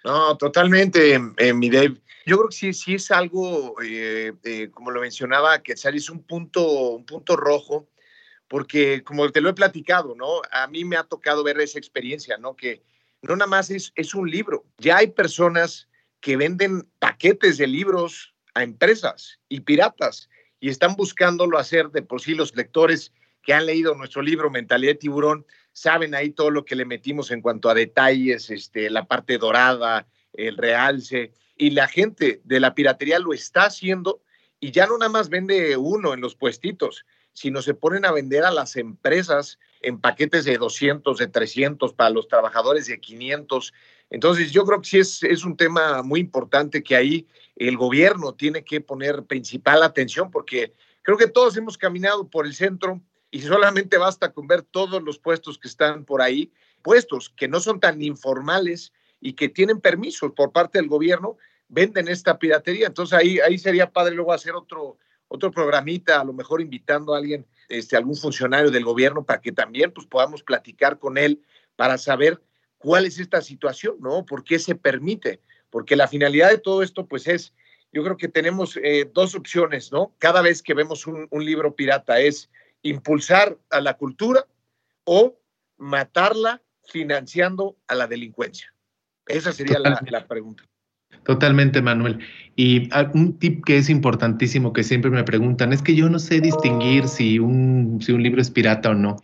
No, 0.04 0.36
totalmente, 0.36 1.20
eh, 1.38 1.52
mi 1.52 1.68
Dave. 1.68 1.96
Yo 2.24 2.36
creo 2.38 2.48
que 2.48 2.56
sí, 2.56 2.72
sí 2.72 2.94
es 2.94 3.10
algo, 3.10 3.74
eh, 3.82 4.32
eh, 4.44 4.68
como 4.72 4.90
lo 4.90 5.00
mencionaba, 5.00 5.62
que 5.62 5.72
es 5.72 6.10
un 6.10 6.22
punto, 6.22 6.90
un 6.90 7.04
punto 7.04 7.36
rojo, 7.36 7.88
porque 8.48 9.02
como 9.02 9.30
te 9.30 9.40
lo 9.40 9.48
he 9.48 9.54
platicado, 9.54 10.14
¿no? 10.14 10.42
A 10.52 10.66
mí 10.68 10.84
me 10.84 10.96
ha 10.96 11.04
tocado 11.04 11.42
ver 11.42 11.60
esa 11.60 11.78
experiencia, 11.78 12.36
¿no? 12.38 12.54
Que 12.54 12.82
no 13.22 13.34
nada 13.34 13.48
más 13.48 13.70
es, 13.70 13.92
es 13.96 14.14
un 14.14 14.30
libro. 14.30 14.64
Ya 14.78 14.98
hay 14.98 15.08
personas 15.08 15.88
que 16.20 16.36
venden 16.36 16.88
paquetes 16.98 17.58
de 17.58 17.66
libros 17.66 18.34
a 18.54 18.62
empresas 18.62 19.38
y 19.48 19.60
piratas 19.60 20.28
y 20.60 20.68
están 20.70 20.96
buscándolo 20.96 21.58
hacer 21.58 21.90
de 21.90 22.02
por 22.02 22.20
sí 22.20 22.34
los 22.34 22.54
lectores 22.56 23.12
que 23.42 23.54
han 23.54 23.66
leído 23.66 23.94
nuestro 23.94 24.22
libro 24.22 24.50
Mentalidad 24.50 24.92
de 24.92 24.98
Tiburón, 24.98 25.46
saben 25.72 26.14
ahí 26.14 26.30
todo 26.30 26.50
lo 26.50 26.64
que 26.64 26.74
le 26.74 26.84
metimos 26.84 27.30
en 27.30 27.40
cuanto 27.40 27.68
a 27.68 27.74
detalles, 27.74 28.50
este, 28.50 28.90
la 28.90 29.06
parte 29.06 29.38
dorada, 29.38 30.06
el 30.32 30.56
realce, 30.56 31.32
y 31.56 31.70
la 31.70 31.88
gente 31.88 32.40
de 32.44 32.60
la 32.60 32.74
piratería 32.74 33.18
lo 33.18 33.32
está 33.32 33.66
haciendo 33.66 34.20
y 34.60 34.70
ya 34.70 34.86
no 34.86 34.98
nada 34.98 35.10
más 35.10 35.28
vende 35.28 35.76
uno 35.76 36.14
en 36.14 36.20
los 36.20 36.34
puestitos, 36.34 37.04
sino 37.32 37.60
se 37.60 37.74
ponen 37.74 38.04
a 38.06 38.12
vender 38.12 38.44
a 38.44 38.50
las 38.50 38.76
empresas 38.76 39.58
en 39.82 40.00
paquetes 40.00 40.44
de 40.44 40.56
200, 40.56 41.18
de 41.18 41.26
300, 41.28 41.92
para 41.92 42.10
los 42.10 42.28
trabajadores 42.28 42.86
de 42.86 42.98
500. 42.98 43.74
Entonces, 44.08 44.50
yo 44.52 44.64
creo 44.64 44.80
que 44.80 44.88
sí 44.88 44.98
es, 44.98 45.22
es 45.22 45.44
un 45.44 45.56
tema 45.56 46.02
muy 46.02 46.20
importante 46.20 46.82
que 46.82 46.96
ahí 46.96 47.26
el 47.56 47.76
gobierno 47.76 48.34
tiene 48.34 48.64
que 48.64 48.80
poner 48.80 49.24
principal 49.24 49.82
atención 49.82 50.30
porque 50.30 50.74
creo 51.02 51.16
que 51.16 51.26
todos 51.26 51.56
hemos 51.56 51.78
caminado 51.78 52.28
por 52.28 52.46
el 52.46 52.54
centro 52.54 53.00
y 53.30 53.40
solamente 53.40 53.96
basta 53.98 54.32
con 54.32 54.46
ver 54.46 54.62
todos 54.62 55.02
los 55.02 55.18
puestos 55.18 55.58
que 55.58 55.68
están 55.68 56.04
por 56.04 56.22
ahí, 56.22 56.52
puestos 56.82 57.30
que 57.30 57.48
no 57.48 57.60
son 57.60 57.80
tan 57.80 58.00
informales 58.02 58.92
y 59.20 59.32
que 59.32 59.48
tienen 59.48 59.80
permisos 59.80 60.32
por 60.32 60.52
parte 60.52 60.78
del 60.78 60.88
gobierno, 60.88 61.36
venden 61.68 62.08
esta 62.08 62.38
piratería. 62.38 62.86
Entonces 62.86 63.18
ahí, 63.18 63.40
ahí 63.40 63.58
sería 63.58 63.90
padre 63.90 64.14
luego 64.14 64.32
hacer 64.32 64.54
otro, 64.54 64.98
otro 65.28 65.50
programita, 65.50 66.20
a 66.20 66.24
lo 66.24 66.32
mejor 66.32 66.60
invitando 66.60 67.14
a 67.14 67.18
alguien 67.18 67.46
este, 67.68 67.96
algún 67.96 68.16
funcionario 68.16 68.70
del 68.70 68.84
gobierno 68.84 69.24
para 69.24 69.40
que 69.40 69.52
también 69.52 69.92
pues, 69.92 70.06
podamos 70.06 70.42
platicar 70.42 70.98
con 70.98 71.18
él 71.18 71.42
para 71.74 71.98
saber 71.98 72.40
cuál 72.78 73.06
es 73.06 73.18
esta 73.18 73.40
situación, 73.40 73.96
¿no? 74.00 74.24
¿Por 74.24 74.44
qué 74.44 74.58
se 74.58 74.74
permite? 74.74 75.40
Porque 75.70 75.96
la 75.96 76.08
finalidad 76.08 76.50
de 76.50 76.58
todo 76.58 76.82
esto, 76.82 77.06
pues 77.06 77.26
es, 77.26 77.52
yo 77.92 78.04
creo 78.04 78.16
que 78.16 78.28
tenemos 78.28 78.78
eh, 78.82 79.10
dos 79.12 79.34
opciones, 79.34 79.92
¿no? 79.92 80.14
Cada 80.18 80.42
vez 80.42 80.62
que 80.62 80.74
vemos 80.74 81.06
un, 81.06 81.28
libro 81.32 81.74
pirata 81.74 82.20
es 82.20 82.50
impulsar 82.82 83.58
a 83.70 83.80
la 83.80 83.94
cultura 83.94 84.46
o 85.04 85.38
matarla 85.76 86.62
financiando 86.84 87.76
a 87.88 87.94
la 87.94 88.06
delincuencia. 88.06 88.72
Esa 89.26 89.52
sería 89.52 89.78
la, 89.78 90.00
la, 90.08 90.26
pregunta. 90.26 90.62
Totalmente, 91.24 91.82
Manuel. 91.82 92.20
Y 92.54 92.88
un 93.14 93.38
tip 93.38 93.64
que 93.64 93.78
es 93.78 93.90
importantísimo 93.90 94.72
que 94.72 94.84
siempre 94.84 95.10
me 95.10 95.24
preguntan 95.24 95.72
es 95.72 95.82
que 95.82 95.96
yo 95.96 96.08
no 96.08 96.18
sé 96.18 96.40
distinguir 96.40 97.08
si 97.08 97.38
un, 97.38 97.98
si 98.00 98.12
un 98.12 98.22
libro 98.22 98.40
es 98.40 98.50
pirata 98.50 98.90
o 98.90 98.94
no. 98.94 99.16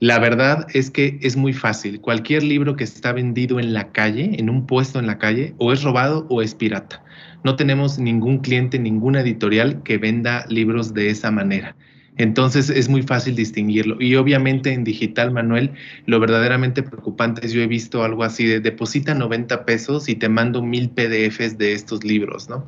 La 0.00 0.20
verdad 0.20 0.68
es 0.74 0.92
que 0.92 1.18
es 1.22 1.36
muy 1.36 1.52
fácil. 1.52 2.00
Cualquier 2.00 2.44
libro 2.44 2.76
que 2.76 2.84
está 2.84 3.12
vendido 3.12 3.58
en 3.58 3.74
la 3.74 3.90
calle, 3.90 4.30
en 4.38 4.48
un 4.48 4.64
puesto 4.64 5.00
en 5.00 5.08
la 5.08 5.18
calle, 5.18 5.54
o 5.58 5.72
es 5.72 5.82
robado 5.82 6.24
o 6.30 6.40
es 6.40 6.54
pirata. 6.54 7.02
No 7.42 7.56
tenemos 7.56 7.98
ningún 7.98 8.38
cliente, 8.38 8.78
ninguna 8.78 9.22
editorial 9.22 9.82
que 9.82 9.98
venda 9.98 10.44
libros 10.48 10.94
de 10.94 11.10
esa 11.10 11.32
manera. 11.32 11.74
Entonces 12.18 12.68
es 12.68 12.88
muy 12.88 13.02
fácil 13.02 13.36
distinguirlo. 13.36 13.96
Y 14.00 14.16
obviamente 14.16 14.72
en 14.72 14.84
digital, 14.84 15.30
Manuel, 15.30 15.70
lo 16.06 16.20
verdaderamente 16.20 16.82
preocupante 16.82 17.46
es 17.46 17.52
yo 17.52 17.62
he 17.62 17.66
visto 17.66 18.02
algo 18.02 18.24
así 18.24 18.44
de 18.44 18.60
deposita 18.60 19.14
90 19.14 19.64
pesos 19.64 20.08
y 20.08 20.16
te 20.16 20.28
mando 20.28 20.62
mil 20.62 20.90
PDFs 20.90 21.58
de 21.58 21.72
estos 21.72 22.04
libros, 22.04 22.48
¿no? 22.48 22.66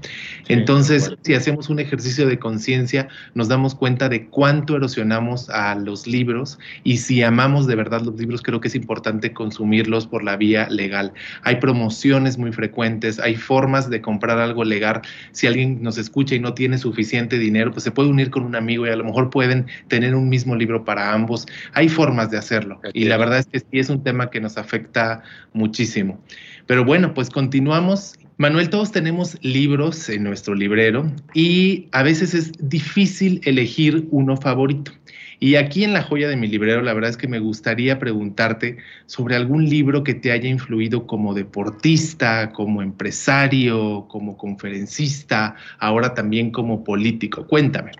Entonces, 0.49 1.13
si 1.23 1.35
hacemos 1.35 1.69
un 1.69 1.81
ejercicio 1.81 2.27
de 2.27 2.39
conciencia, 2.39 3.09
nos 3.35 3.49
damos 3.49 3.75
cuenta 3.75 4.09
de 4.09 4.27
cuánto 4.27 4.77
erosionamos 4.77 5.51
a 5.51 5.75
los 5.75 6.07
libros 6.07 6.59
y 6.85 6.99
si 6.99 7.23
amamos 7.23 7.67
de 7.67 7.75
verdad 7.75 8.03
los 8.03 8.15
libros, 8.19 8.43
creo 8.43 8.61
que 8.61 8.69
es 8.69 8.75
importante 8.75 9.33
consumirlos 9.33 10.07
por 10.07 10.23
la 10.23 10.37
vía 10.37 10.69
legal. 10.71 11.13
Hay 11.43 11.57
promociones 11.57 12.39
muy 12.39 12.53
frecuentes, 12.53 13.19
hay 13.19 13.35
formas 13.35 13.91
de 13.91 14.01
comprar 14.01 14.39
algo 14.39 14.63
legal. 14.63 15.03
Si 15.33 15.49
alguien 15.49 15.83
nos 15.83 15.99
escucha 15.99 16.37
y 16.37 16.41
no 16.41 16.55
tiene 16.55 16.79
suficiente 16.79 17.39
dinero, 17.39 17.73
pues 17.73 17.83
se 17.83 17.91
puede 17.91 18.09
unir 18.09 18.31
con 18.31 18.45
un 18.45 18.55
amigo 18.55 18.87
y 18.87 18.91
a 18.91 18.97
lo 18.97 19.05
mejor 19.05 19.31
puede 19.31 19.40
pueden 19.41 19.65
tener 19.89 20.15
un 20.15 20.29
mismo 20.29 20.55
libro 20.55 20.85
para 20.85 21.15
ambos. 21.15 21.47
Hay 21.73 21.89
formas 21.89 22.31
de 22.31 22.37
hacerlo 22.37 22.79
y 22.93 23.07
la 23.07 23.17
verdad 23.17 23.39
es 23.39 23.47
que 23.47 23.61
sí 23.61 23.79
es 23.79 23.89
un 23.89 24.03
tema 24.03 24.29
que 24.29 24.39
nos 24.39 24.59
afecta 24.59 25.23
muchísimo. 25.55 26.21
Pero 26.67 26.85
bueno, 26.85 27.15
pues 27.15 27.31
continuamos. 27.31 28.19
Manuel, 28.37 28.69
todos 28.69 28.93
tenemos 28.93 29.39
libros 29.41 30.11
en 30.11 30.25
nuestro 30.25 30.55
librero 30.55 31.11
y 31.33 31.89
a 31.93 32.03
veces 32.03 32.35
es 32.35 32.53
difícil 32.61 33.41
elegir 33.45 34.09
uno 34.11 34.37
favorito. 34.37 34.93
Y 35.39 35.55
aquí 35.55 35.85
en 35.85 35.95
la 35.95 36.03
joya 36.03 36.29
de 36.29 36.37
mi 36.37 36.47
librero, 36.47 36.83
la 36.83 36.93
verdad 36.93 37.09
es 37.09 37.17
que 37.17 37.27
me 37.27 37.39
gustaría 37.39 37.99
preguntarte 37.99 38.77
sobre 39.07 39.37
algún 39.37 39.65
libro 39.65 40.05
que 40.05 40.13
te 40.13 40.33
haya 40.33 40.51
influido 40.51 41.07
como 41.07 41.33
deportista, 41.33 42.53
como 42.53 42.83
empresario, 42.83 44.07
como 44.07 44.37
conferencista, 44.37 45.57
ahora 45.79 46.13
también 46.13 46.51
como 46.51 46.85
político. 46.85 47.47
Cuéntame. 47.47 47.93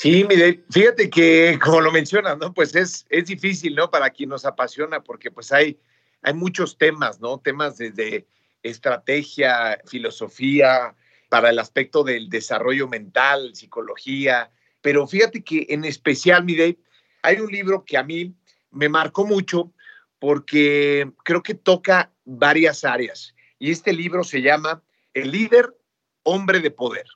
Sí, 0.00 0.24
mire, 0.28 0.62
fíjate 0.70 1.10
que 1.10 1.58
como 1.62 1.80
lo 1.80 1.90
mencionas, 1.90 2.38
¿no? 2.38 2.54
Pues 2.54 2.76
es, 2.76 3.04
es 3.08 3.26
difícil, 3.26 3.74
¿no? 3.74 3.90
Para 3.90 4.10
quien 4.10 4.28
nos 4.28 4.44
apasiona, 4.44 5.02
porque 5.02 5.32
pues 5.32 5.50
hay, 5.50 5.76
hay 6.22 6.34
muchos 6.34 6.78
temas, 6.78 7.20
¿no? 7.20 7.38
Temas 7.38 7.78
desde 7.78 8.28
estrategia, 8.62 9.80
filosofía, 9.86 10.94
para 11.28 11.50
el 11.50 11.58
aspecto 11.58 12.04
del 12.04 12.28
desarrollo 12.28 12.86
mental, 12.86 13.56
psicología, 13.56 14.52
pero 14.82 15.04
fíjate 15.08 15.42
que 15.42 15.66
en 15.68 15.84
especial, 15.84 16.44
mire, 16.44 16.78
hay 17.22 17.40
un 17.40 17.50
libro 17.50 17.84
que 17.84 17.96
a 17.96 18.04
mí 18.04 18.32
me 18.70 18.88
marcó 18.88 19.26
mucho 19.26 19.72
porque 20.20 21.10
creo 21.24 21.42
que 21.42 21.54
toca 21.54 22.12
varias 22.24 22.84
áreas 22.84 23.34
y 23.58 23.72
este 23.72 23.92
libro 23.92 24.22
se 24.22 24.42
llama 24.42 24.80
El 25.12 25.32
líder, 25.32 25.76
hombre 26.22 26.60
de 26.60 26.70
poder. 26.70 27.06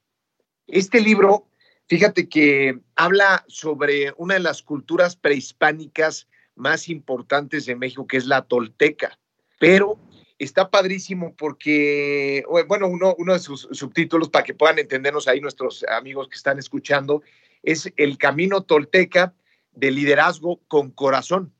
Este 0.66 1.00
libro 1.00 1.46
Fíjate 1.92 2.26
que 2.26 2.80
habla 2.96 3.44
sobre 3.48 4.14
una 4.16 4.32
de 4.32 4.40
las 4.40 4.62
culturas 4.62 5.14
prehispánicas 5.14 6.26
más 6.54 6.88
importantes 6.88 7.66
de 7.66 7.76
México, 7.76 8.06
que 8.06 8.16
es 8.16 8.24
la 8.24 8.40
tolteca. 8.40 9.18
Pero 9.58 9.98
está 10.38 10.70
padrísimo 10.70 11.34
porque, 11.36 12.44
bueno, 12.66 12.88
uno, 12.88 13.14
uno 13.18 13.34
de 13.34 13.40
sus 13.40 13.68
subtítulos 13.72 14.30
para 14.30 14.42
que 14.42 14.54
puedan 14.54 14.78
entendernos 14.78 15.28
ahí 15.28 15.42
nuestros 15.42 15.84
amigos 15.84 16.28
que 16.28 16.36
están 16.36 16.58
escuchando, 16.58 17.20
es 17.62 17.92
El 17.98 18.16
camino 18.16 18.62
tolteca 18.62 19.34
de 19.72 19.90
liderazgo 19.90 20.62
con 20.68 20.92
corazón, 20.92 21.52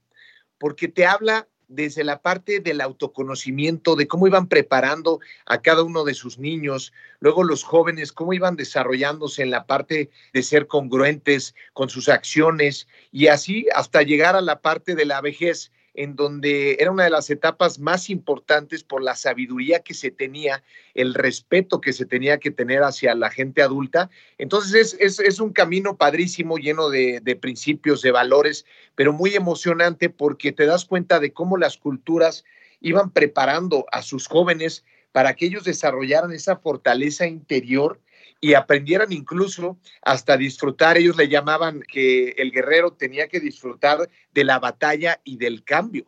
porque 0.57 0.89
te 0.89 1.05
habla 1.05 1.47
desde 1.75 2.05
la 2.05 2.21
parte 2.21 2.61
del 2.61 2.81
autoconocimiento, 2.81 3.97
de 3.97 4.07
cómo 4.07 4.27
iban 4.27 4.47
preparando 4.47 5.21
a 5.47 5.63
cada 5.63 5.83
uno 5.83 6.05
de 6.05 6.15
sus 6.15 6.39
niños, 6.39 6.93
luego 7.21 7.45
los 7.45 7.65
jóvenes, 7.65 8.13
cómo 8.13 8.33
iban 8.33 8.57
desarrollándose 8.57 9.43
en 9.43 9.51
la 9.51 9.67
parte 9.67 10.11
de 10.33 10.43
ser 10.43 10.67
congruentes 10.67 11.55
con 11.73 11.89
sus 11.89 12.09
acciones 12.09 12.87
y 13.11 13.29
así 13.29 13.67
hasta 13.75 14.03
llegar 14.03 14.37
a 14.37 14.41
la 14.41 14.61
parte 14.61 14.95
de 14.95 15.07
la 15.07 15.21
vejez 15.21 15.73
en 15.95 16.17
donde 16.17 16.77
era 16.81 16.91
una 16.91 17.05
de 17.05 17.11
las 17.11 17.29
etapas 17.31 17.79
más 17.79 18.09
importantes 18.09 18.83
por 18.83 19.03
la 19.03 19.15
sabiduría 19.15 19.81
que 19.81 19.95
se 19.95 20.11
tenía, 20.11 20.63
el 20.95 21.15
respeto 21.15 21.81
que 21.81 21.93
se 21.93 22.07
tenía 22.07 22.39
que 22.39 22.51
tener 22.51 22.83
hacia 22.83 23.15
la 23.15 23.31
gente 23.31 23.63
adulta. 23.63 24.11
Entonces 24.39 24.97
es, 24.99 25.41
un 25.41 25.53
camino 25.53 25.97
padrísimo, 25.97 26.57
lleno 26.57 26.89
de, 26.89 27.21
de 27.21 27.37
principios, 27.37 28.03
de 28.03 28.11
valores, 28.11 28.65
pero 28.95 29.13
muy 29.13 29.35
emocionante 29.35 30.09
porque 30.09 30.53
te 30.53 30.67
das 30.67 30.85
cuenta 30.85 31.21
de 31.21 31.33
cómo 31.33 31.57
las 31.57 31.77
culturas 31.77 32.45
iban 32.81 33.11
preparando 33.11 33.87
a 33.93 34.03
sus 34.03 34.27
jóvenes 34.27 34.85
para 35.13 35.35
que 35.35 35.47
ellos 35.47 35.65
desarrollaran 35.65 36.33
esa 36.33 36.57
fortaleza 36.57 37.27
interior 37.27 38.01
y 38.45 38.55
aprendieran 38.55 39.13
incluso 39.13 39.79
hasta 40.03 40.37
disfrutar, 40.37 40.99
ellos 40.99 41.17
le 41.17 41.29
llamaban 41.29 41.81
que 41.81 42.31
el 42.31 42.51
guerrero 42.51 42.93
tenía 42.93 43.29
que 43.29 43.39
disfrutar 43.39 44.11
de 44.33 44.45
la 44.45 44.59
batalla 44.59 45.21
y 45.23 45.37
del 45.37 45.63
cambio. 45.63 46.07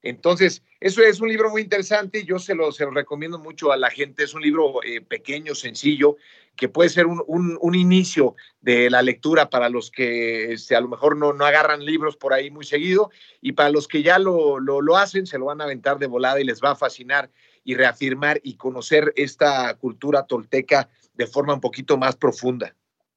Entonces, 0.00 0.62
eso 0.80 1.02
es 1.02 1.20
un 1.20 1.28
libro 1.28 1.50
muy 1.50 1.60
interesante 1.60 2.24
yo 2.24 2.38
se 2.38 2.54
lo, 2.54 2.72
se 2.72 2.84
lo 2.84 2.92
recomiendo 2.92 3.38
mucho 3.38 3.72
a 3.72 3.76
la 3.76 3.90
gente. 3.90 4.24
Es 4.24 4.32
un 4.32 4.40
libro 4.40 4.82
eh, 4.84 5.02
pequeño, 5.02 5.54
sencillo, 5.54 6.16
que 6.56 6.70
puede 6.70 6.88
ser 6.88 7.06
un, 7.06 7.22
un, 7.26 7.74
inicio 7.74 8.36
de 8.62 8.88
la 8.88 9.02
lectura 9.02 9.50
para 9.50 9.68
los 9.68 9.90
que 9.90 10.54
este, 10.54 10.76
a 10.76 10.80
lo 10.80 10.88
mejor 10.88 11.16
no, 11.18 11.34
no 11.34 11.44
agarran 11.44 11.84
libros 11.84 12.16
por 12.16 12.32
ahí 12.32 12.50
muy 12.50 12.64
seguido 12.64 13.10
y 13.42 13.52
para 13.52 13.68
los 13.68 13.86
que 13.86 14.02
ya 14.02 14.18
lo, 14.18 14.60
lo, 14.60 14.80
lo 14.80 14.96
hacen, 14.96 15.26
se 15.26 15.38
lo 15.38 15.46
van 15.46 15.60
a 15.60 15.64
aventar 15.64 15.98
de 15.98 16.06
volada 16.06 16.40
y 16.40 16.44
les 16.44 16.62
va 16.62 16.70
a 16.70 16.76
fascinar 16.76 17.30
y 17.64 17.74
reafirmar 17.74 18.40
y 18.42 18.54
conocer 18.54 19.12
esta 19.16 19.74
cultura 19.74 20.24
tolteca 20.24 20.88
de 21.16 21.26
forma 21.26 21.54
un 21.54 21.60
poquito 21.60 21.96
más 21.96 22.16
profunda. 22.16 22.74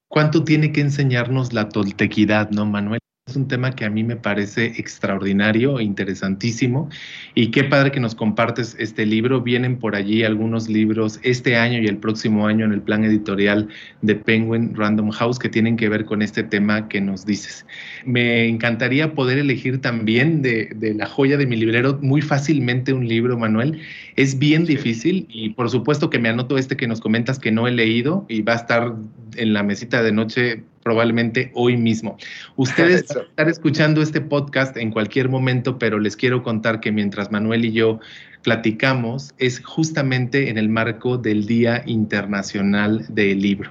¿Cuánto 0.08 0.42
tiene 0.42 0.72
que 0.72 0.80
enseñarnos 0.80 1.52
la 1.52 1.68
toltequidad, 1.68 2.50
no, 2.50 2.66
Manuel? 2.66 2.99
Es 3.30 3.36
un 3.36 3.46
tema 3.46 3.70
que 3.70 3.84
a 3.84 3.90
mí 3.90 4.02
me 4.02 4.16
parece 4.16 4.72
extraordinario 4.76 5.78
e 5.78 5.84
interesantísimo. 5.84 6.88
Y 7.36 7.52
qué 7.52 7.62
padre 7.62 7.92
que 7.92 8.00
nos 8.00 8.16
compartes 8.16 8.74
este 8.80 9.06
libro. 9.06 9.40
Vienen 9.40 9.78
por 9.78 9.94
allí 9.94 10.24
algunos 10.24 10.68
libros 10.68 11.20
este 11.22 11.54
año 11.54 11.78
y 11.78 11.86
el 11.86 11.98
próximo 11.98 12.48
año 12.48 12.64
en 12.64 12.72
el 12.72 12.82
plan 12.82 13.04
editorial 13.04 13.68
de 14.02 14.16
Penguin 14.16 14.74
Random 14.74 15.10
House 15.10 15.38
que 15.38 15.48
tienen 15.48 15.76
que 15.76 15.88
ver 15.88 16.06
con 16.06 16.22
este 16.22 16.42
tema 16.42 16.88
que 16.88 17.00
nos 17.00 17.24
dices. 17.24 17.64
Me 18.04 18.48
encantaría 18.48 19.14
poder 19.14 19.38
elegir 19.38 19.80
también 19.80 20.42
de, 20.42 20.70
de 20.74 20.94
la 20.94 21.06
joya 21.06 21.36
de 21.36 21.46
mi 21.46 21.54
librero 21.54 22.00
muy 22.02 22.22
fácilmente 22.22 22.92
un 22.92 23.06
libro, 23.06 23.38
Manuel. 23.38 23.80
Es 24.16 24.40
bien 24.40 24.64
difícil 24.64 25.28
y 25.30 25.50
por 25.50 25.70
supuesto 25.70 26.10
que 26.10 26.18
me 26.18 26.30
anoto 26.30 26.58
este 26.58 26.76
que 26.76 26.88
nos 26.88 27.00
comentas 27.00 27.38
que 27.38 27.52
no 27.52 27.68
he 27.68 27.70
leído 27.70 28.26
y 28.28 28.42
va 28.42 28.54
a 28.54 28.56
estar 28.56 28.92
en 29.36 29.52
la 29.52 29.62
mesita 29.62 30.02
de 30.02 30.10
noche 30.10 30.64
probablemente 30.90 31.52
hoy 31.54 31.76
mismo. 31.76 32.16
Ustedes 32.56 33.02
están 33.28 33.48
escuchando 33.48 34.02
este 34.02 34.20
podcast 34.20 34.76
en 34.76 34.90
cualquier 34.90 35.28
momento, 35.28 35.78
pero 35.78 36.00
les 36.00 36.16
quiero 36.16 36.42
contar 36.42 36.80
que 36.80 36.90
mientras 36.90 37.30
Manuel 37.30 37.64
y 37.64 37.70
yo 37.70 38.00
platicamos 38.42 39.32
es 39.38 39.60
justamente 39.64 40.50
en 40.50 40.58
el 40.58 40.68
marco 40.68 41.16
del 41.16 41.46
Día 41.46 41.84
Internacional 41.86 43.06
del 43.08 43.40
Libro, 43.40 43.70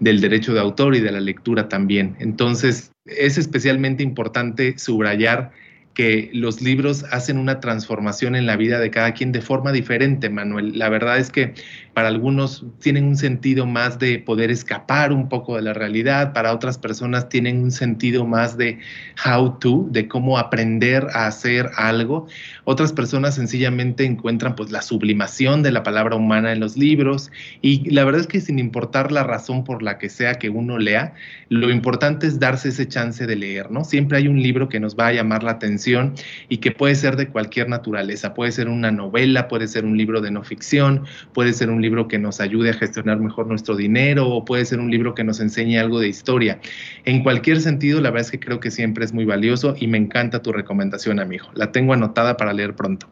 del 0.00 0.20
Derecho 0.20 0.52
de 0.52 0.60
Autor 0.60 0.96
y 0.96 1.00
de 1.00 1.12
la 1.12 1.20
lectura 1.20 1.66
también. 1.70 2.14
Entonces, 2.18 2.92
es 3.06 3.38
especialmente 3.38 4.02
importante 4.02 4.76
subrayar 4.76 5.52
que 5.94 6.30
los 6.34 6.60
libros 6.60 7.04
hacen 7.10 7.38
una 7.38 7.60
transformación 7.60 8.36
en 8.36 8.44
la 8.44 8.56
vida 8.56 8.78
de 8.78 8.90
cada 8.90 9.12
quien 9.14 9.32
de 9.32 9.40
forma 9.40 9.72
diferente, 9.72 10.28
Manuel. 10.28 10.78
La 10.78 10.90
verdad 10.90 11.18
es 11.18 11.30
que 11.30 11.54
para 11.94 12.08
algunos 12.08 12.64
tienen 12.80 13.04
un 13.04 13.16
sentido 13.16 13.66
más 13.66 13.98
de 13.98 14.18
poder 14.18 14.50
escapar 14.50 15.12
un 15.12 15.28
poco 15.28 15.56
de 15.56 15.62
la 15.62 15.72
realidad, 15.72 16.32
para 16.32 16.52
otras 16.52 16.78
personas 16.78 17.28
tienen 17.28 17.62
un 17.62 17.70
sentido 17.70 18.26
más 18.26 18.56
de 18.56 18.78
how 19.26 19.58
to, 19.58 19.86
de 19.90 20.08
cómo 20.08 20.38
aprender 20.38 21.06
a 21.12 21.26
hacer 21.26 21.70
algo. 21.76 22.26
Otras 22.64 22.92
personas 22.92 23.34
sencillamente 23.34 24.04
encuentran 24.04 24.54
pues 24.54 24.70
la 24.70 24.82
sublimación 24.82 25.62
de 25.62 25.72
la 25.72 25.82
palabra 25.82 26.16
humana 26.16 26.52
en 26.52 26.60
los 26.60 26.76
libros 26.76 27.30
y 27.62 27.90
la 27.90 28.04
verdad 28.04 28.20
es 28.20 28.26
que 28.26 28.40
sin 28.40 28.58
importar 28.58 29.12
la 29.12 29.24
razón 29.24 29.64
por 29.64 29.82
la 29.82 29.98
que 29.98 30.08
sea 30.08 30.34
que 30.34 30.50
uno 30.50 30.78
lea, 30.78 31.14
lo 31.48 31.70
importante 31.70 32.26
es 32.26 32.38
darse 32.38 32.68
ese 32.68 32.86
chance 32.86 33.26
de 33.26 33.36
leer, 33.36 33.70
¿no? 33.70 33.84
Siempre 33.84 34.18
hay 34.18 34.28
un 34.28 34.40
libro 34.40 34.68
que 34.68 34.80
nos 34.80 34.96
va 34.96 35.08
a 35.08 35.12
llamar 35.12 35.42
la 35.42 35.52
atención 35.52 36.14
y 36.48 36.58
que 36.58 36.70
puede 36.70 36.94
ser 36.94 37.16
de 37.16 37.28
cualquier 37.28 37.68
naturaleza, 37.68 38.34
puede 38.34 38.52
ser 38.52 38.68
una 38.68 38.90
novela, 38.90 39.48
puede 39.48 39.66
ser 39.66 39.84
un 39.84 39.96
libro 39.96 40.20
de 40.20 40.30
no 40.30 40.44
ficción, 40.44 41.04
puede 41.32 41.52
ser 41.52 41.70
un 41.70 41.79
libro 41.82 42.08
que 42.08 42.18
nos 42.18 42.40
ayude 42.40 42.70
a 42.70 42.74
gestionar 42.74 43.18
mejor 43.18 43.46
nuestro 43.46 43.76
dinero 43.76 44.28
o 44.28 44.44
puede 44.44 44.64
ser 44.64 44.80
un 44.80 44.90
libro 44.90 45.14
que 45.14 45.24
nos 45.24 45.40
enseñe 45.40 45.78
algo 45.78 46.00
de 46.00 46.08
historia. 46.08 46.60
En 47.04 47.22
cualquier 47.22 47.60
sentido, 47.60 48.00
la 48.00 48.10
verdad 48.10 48.26
es 48.26 48.30
que 48.30 48.40
creo 48.40 48.60
que 48.60 48.70
siempre 48.70 49.04
es 49.04 49.12
muy 49.12 49.24
valioso 49.24 49.74
y 49.78 49.86
me 49.86 49.98
encanta 49.98 50.42
tu 50.42 50.52
recomendación, 50.52 51.20
amigo. 51.20 51.46
La 51.54 51.72
tengo 51.72 51.92
anotada 51.92 52.36
para 52.36 52.52
leer 52.52 52.74
pronto. 52.74 53.08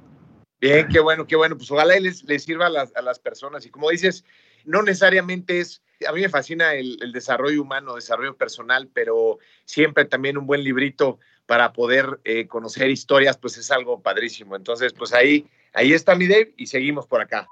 Bien, 0.60 0.88
qué 0.88 1.00
bueno, 1.00 1.26
qué 1.26 1.36
bueno. 1.36 1.56
Pues 1.56 1.70
ojalá 1.70 1.98
les, 1.98 2.24
les 2.24 2.44
sirva 2.44 2.66
a 2.66 2.70
las, 2.70 2.94
a 2.96 3.02
las, 3.02 3.18
personas. 3.18 3.64
Y 3.64 3.70
como 3.70 3.90
dices, 3.90 4.24
no 4.64 4.82
necesariamente 4.82 5.60
es, 5.60 5.82
a 6.06 6.12
mí 6.12 6.20
me 6.20 6.28
fascina 6.28 6.74
el, 6.74 6.98
el 7.00 7.12
desarrollo 7.12 7.62
humano, 7.62 7.94
desarrollo 7.94 8.36
personal, 8.36 8.88
pero 8.92 9.38
siempre 9.64 10.04
también 10.04 10.36
un 10.36 10.46
buen 10.46 10.64
librito 10.64 11.18
para 11.48 11.72
poder 11.72 12.20
eh, 12.24 12.46
conocer 12.46 12.90
historias, 12.90 13.38
pues 13.38 13.56
es 13.56 13.70
algo 13.70 14.02
padrísimo. 14.02 14.54
Entonces, 14.54 14.92
pues 14.92 15.14
ahí, 15.14 15.48
ahí 15.72 15.94
está 15.94 16.14
mi 16.14 16.26
Dave 16.26 16.52
y 16.58 16.66
seguimos 16.66 17.06
por 17.06 17.22
acá. 17.22 17.48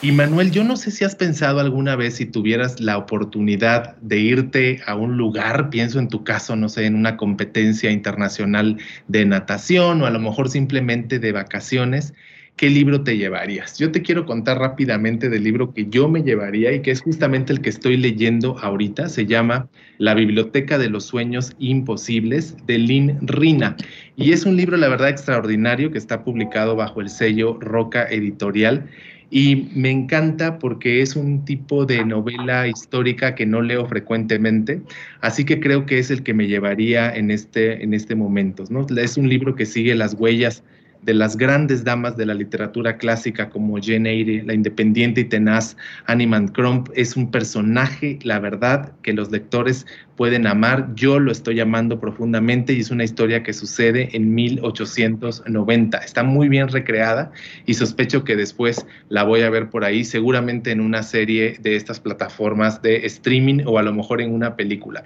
Y 0.00 0.12
Manuel, 0.12 0.52
yo 0.52 0.62
no 0.62 0.76
sé 0.76 0.92
si 0.92 1.04
has 1.04 1.16
pensado 1.16 1.58
alguna 1.58 1.96
vez 1.96 2.14
si 2.14 2.26
tuvieras 2.26 2.78
la 2.78 2.96
oportunidad 2.98 3.96
de 3.96 4.20
irte 4.20 4.80
a 4.86 4.94
un 4.94 5.16
lugar, 5.16 5.70
pienso 5.70 5.98
en 5.98 6.06
tu 6.06 6.22
caso, 6.22 6.54
no 6.54 6.68
sé, 6.68 6.86
en 6.86 6.94
una 6.94 7.16
competencia 7.16 7.90
internacional 7.90 8.78
de 9.08 9.24
natación 9.24 10.00
o 10.00 10.06
a 10.06 10.10
lo 10.10 10.20
mejor 10.20 10.50
simplemente 10.50 11.18
de 11.18 11.32
vacaciones, 11.32 12.14
¿qué 12.54 12.70
libro 12.70 13.02
te 13.02 13.16
llevarías? 13.16 13.76
Yo 13.76 13.90
te 13.90 14.02
quiero 14.02 14.24
contar 14.24 14.60
rápidamente 14.60 15.28
del 15.28 15.42
libro 15.42 15.74
que 15.74 15.86
yo 15.90 16.08
me 16.08 16.22
llevaría 16.22 16.72
y 16.72 16.80
que 16.80 16.92
es 16.92 17.00
justamente 17.00 17.52
el 17.52 17.60
que 17.60 17.70
estoy 17.70 17.96
leyendo 17.96 18.56
ahorita. 18.60 19.08
Se 19.08 19.26
llama 19.26 19.68
La 19.98 20.14
Biblioteca 20.14 20.78
de 20.78 20.90
los 20.90 21.06
Sueños 21.06 21.56
Imposibles 21.58 22.56
de 22.68 22.78
Lynn 22.78 23.18
Rina. 23.22 23.76
Y 24.14 24.30
es 24.30 24.46
un 24.46 24.56
libro, 24.56 24.76
la 24.76 24.88
verdad, 24.88 25.08
extraordinario 25.08 25.90
que 25.90 25.98
está 25.98 26.22
publicado 26.22 26.76
bajo 26.76 27.00
el 27.00 27.08
sello 27.08 27.58
Roca 27.60 28.06
Editorial 28.08 28.88
y 29.30 29.68
me 29.74 29.90
encanta 29.90 30.58
porque 30.58 31.02
es 31.02 31.14
un 31.14 31.44
tipo 31.44 31.84
de 31.84 32.04
novela 32.04 32.66
histórica 32.66 33.34
que 33.34 33.46
no 33.46 33.60
leo 33.60 33.86
frecuentemente, 33.86 34.80
así 35.20 35.44
que 35.44 35.60
creo 35.60 35.84
que 35.84 35.98
es 35.98 36.10
el 36.10 36.22
que 36.22 36.34
me 36.34 36.46
llevaría 36.46 37.14
en 37.14 37.30
este, 37.30 37.82
en 37.82 37.92
este 37.92 38.14
momento. 38.14 38.64
¿no? 38.70 38.86
Es 38.96 39.16
un 39.16 39.28
libro 39.28 39.54
que 39.54 39.66
sigue 39.66 39.94
las 39.94 40.14
huellas 40.14 40.62
de 41.02 41.14
las 41.14 41.36
grandes 41.36 41.84
damas 41.84 42.16
de 42.16 42.26
la 42.26 42.34
literatura 42.34 42.96
clásica 42.96 43.48
como 43.48 43.78
Jane 43.80 44.10
Eyre, 44.10 44.42
la 44.44 44.54
independiente 44.54 45.22
y 45.22 45.24
tenaz 45.24 45.76
Annie 46.06 46.28
Crump, 46.52 46.88
es 46.94 47.16
un 47.16 47.30
personaje, 47.30 48.18
la 48.22 48.38
verdad, 48.38 48.92
que 49.02 49.12
los 49.12 49.30
lectores 49.30 49.86
pueden 50.16 50.46
amar. 50.46 50.94
Yo 50.94 51.20
lo 51.20 51.30
estoy 51.30 51.60
amando 51.60 52.00
profundamente 52.00 52.72
y 52.72 52.80
es 52.80 52.90
una 52.90 53.04
historia 53.04 53.42
que 53.42 53.52
sucede 53.52 54.08
en 54.16 54.34
1890. 54.34 55.98
Está 55.98 56.24
muy 56.24 56.48
bien 56.48 56.68
recreada 56.68 57.30
y 57.66 57.74
sospecho 57.74 58.24
que 58.24 58.34
después 58.34 58.84
la 59.08 59.22
voy 59.22 59.42
a 59.42 59.50
ver 59.50 59.70
por 59.70 59.84
ahí, 59.84 60.04
seguramente 60.04 60.72
en 60.72 60.80
una 60.80 61.04
serie 61.04 61.56
de 61.60 61.76
estas 61.76 62.00
plataformas 62.00 62.82
de 62.82 63.06
streaming 63.06 63.62
o 63.64 63.78
a 63.78 63.82
lo 63.82 63.94
mejor 63.94 64.20
en 64.20 64.34
una 64.34 64.56
película. 64.56 65.04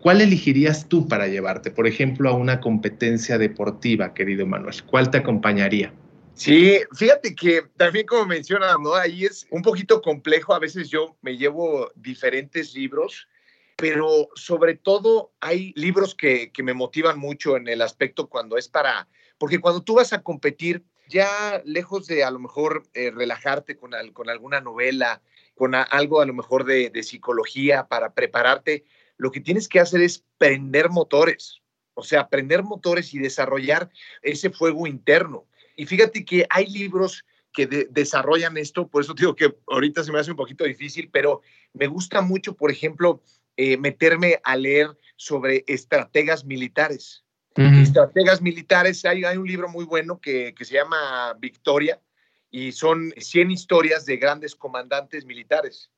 ¿Cuál 0.00 0.20
elegirías 0.20 0.88
tú 0.88 1.08
para 1.08 1.26
llevarte, 1.26 1.70
por 1.70 1.86
ejemplo, 1.86 2.30
a 2.30 2.34
una 2.34 2.60
competencia 2.60 3.36
deportiva, 3.36 4.14
querido 4.14 4.46
Manuel? 4.46 4.82
¿Cuál 4.84 5.10
te 5.10 5.18
acompañaría? 5.18 5.92
Sí, 6.34 6.78
fíjate 6.94 7.34
que 7.34 7.62
también 7.76 8.06
como 8.06 8.24
mencionas, 8.24 8.76
¿no? 8.80 8.94
Ahí 8.94 9.24
es 9.24 9.48
un 9.50 9.60
poquito 9.62 10.00
complejo. 10.00 10.54
A 10.54 10.60
veces 10.60 10.88
yo 10.88 11.16
me 11.20 11.36
llevo 11.36 11.90
diferentes 11.96 12.74
libros, 12.74 13.26
pero 13.74 14.28
sobre 14.36 14.76
todo 14.76 15.32
hay 15.40 15.72
libros 15.74 16.14
que, 16.14 16.52
que 16.52 16.62
me 16.62 16.74
motivan 16.74 17.18
mucho 17.18 17.56
en 17.56 17.66
el 17.66 17.82
aspecto 17.82 18.28
cuando 18.28 18.56
es 18.56 18.68
para, 18.68 19.08
porque 19.36 19.58
cuando 19.58 19.82
tú 19.82 19.94
vas 19.94 20.12
a 20.12 20.22
competir, 20.22 20.84
ya 21.08 21.60
lejos 21.64 22.06
de 22.06 22.22
a 22.22 22.30
lo 22.30 22.38
mejor 22.38 22.84
eh, 22.94 23.10
relajarte 23.10 23.76
con, 23.76 23.92
con 24.12 24.28
alguna 24.28 24.60
novela, 24.60 25.22
con 25.56 25.74
algo 25.74 26.20
a 26.20 26.26
lo 26.26 26.34
mejor 26.34 26.64
de, 26.64 26.90
de 26.90 27.02
psicología 27.02 27.88
para 27.88 28.14
prepararte, 28.14 28.84
lo 29.18 29.30
que 29.30 29.40
tienes 29.40 29.68
que 29.68 29.80
hacer 29.80 30.00
es 30.00 30.24
prender 30.38 30.88
motores, 30.88 31.60
o 31.94 32.02
sea, 32.02 32.28
prender 32.28 32.62
motores 32.62 33.12
y 33.12 33.18
desarrollar 33.18 33.90
ese 34.22 34.50
fuego 34.50 34.86
interno. 34.86 35.46
Y 35.76 35.86
fíjate 35.86 36.24
que 36.24 36.46
hay 36.48 36.66
libros 36.66 37.24
que 37.52 37.66
desarrollan 37.66 38.56
esto, 38.56 38.86
por 38.86 39.02
eso 39.02 39.14
digo 39.14 39.34
que 39.34 39.56
ahorita 39.66 40.04
se 40.04 40.12
me 40.12 40.20
hace 40.20 40.30
un 40.30 40.36
poquito 40.36 40.64
difícil, 40.64 41.10
pero 41.12 41.42
me 41.72 41.88
gusta 41.88 42.20
mucho, 42.20 42.54
por 42.54 42.70
ejemplo, 42.70 43.20
eh, 43.56 43.76
meterme 43.76 44.40
a 44.44 44.54
leer 44.54 44.96
sobre 45.16 45.64
estrategas 45.66 46.44
militares. 46.44 47.24
Estrategas 47.56 48.40
militares, 48.40 49.04
hay, 49.04 49.24
hay, 49.24 49.36
un 49.36 49.48
libro 49.48 49.68
muy 49.68 49.84
bueno 49.84 50.20
que, 50.20 50.54
que 50.54 50.64
se 50.64 50.74
llama 50.74 51.34
Victoria 51.40 52.00
y 52.52 52.70
son 52.70 53.12
100 53.16 53.50
historias 53.50 54.06
de 54.06 54.16
grandes 54.16 54.54
comandantes 54.54 55.24
militares. 55.24 55.90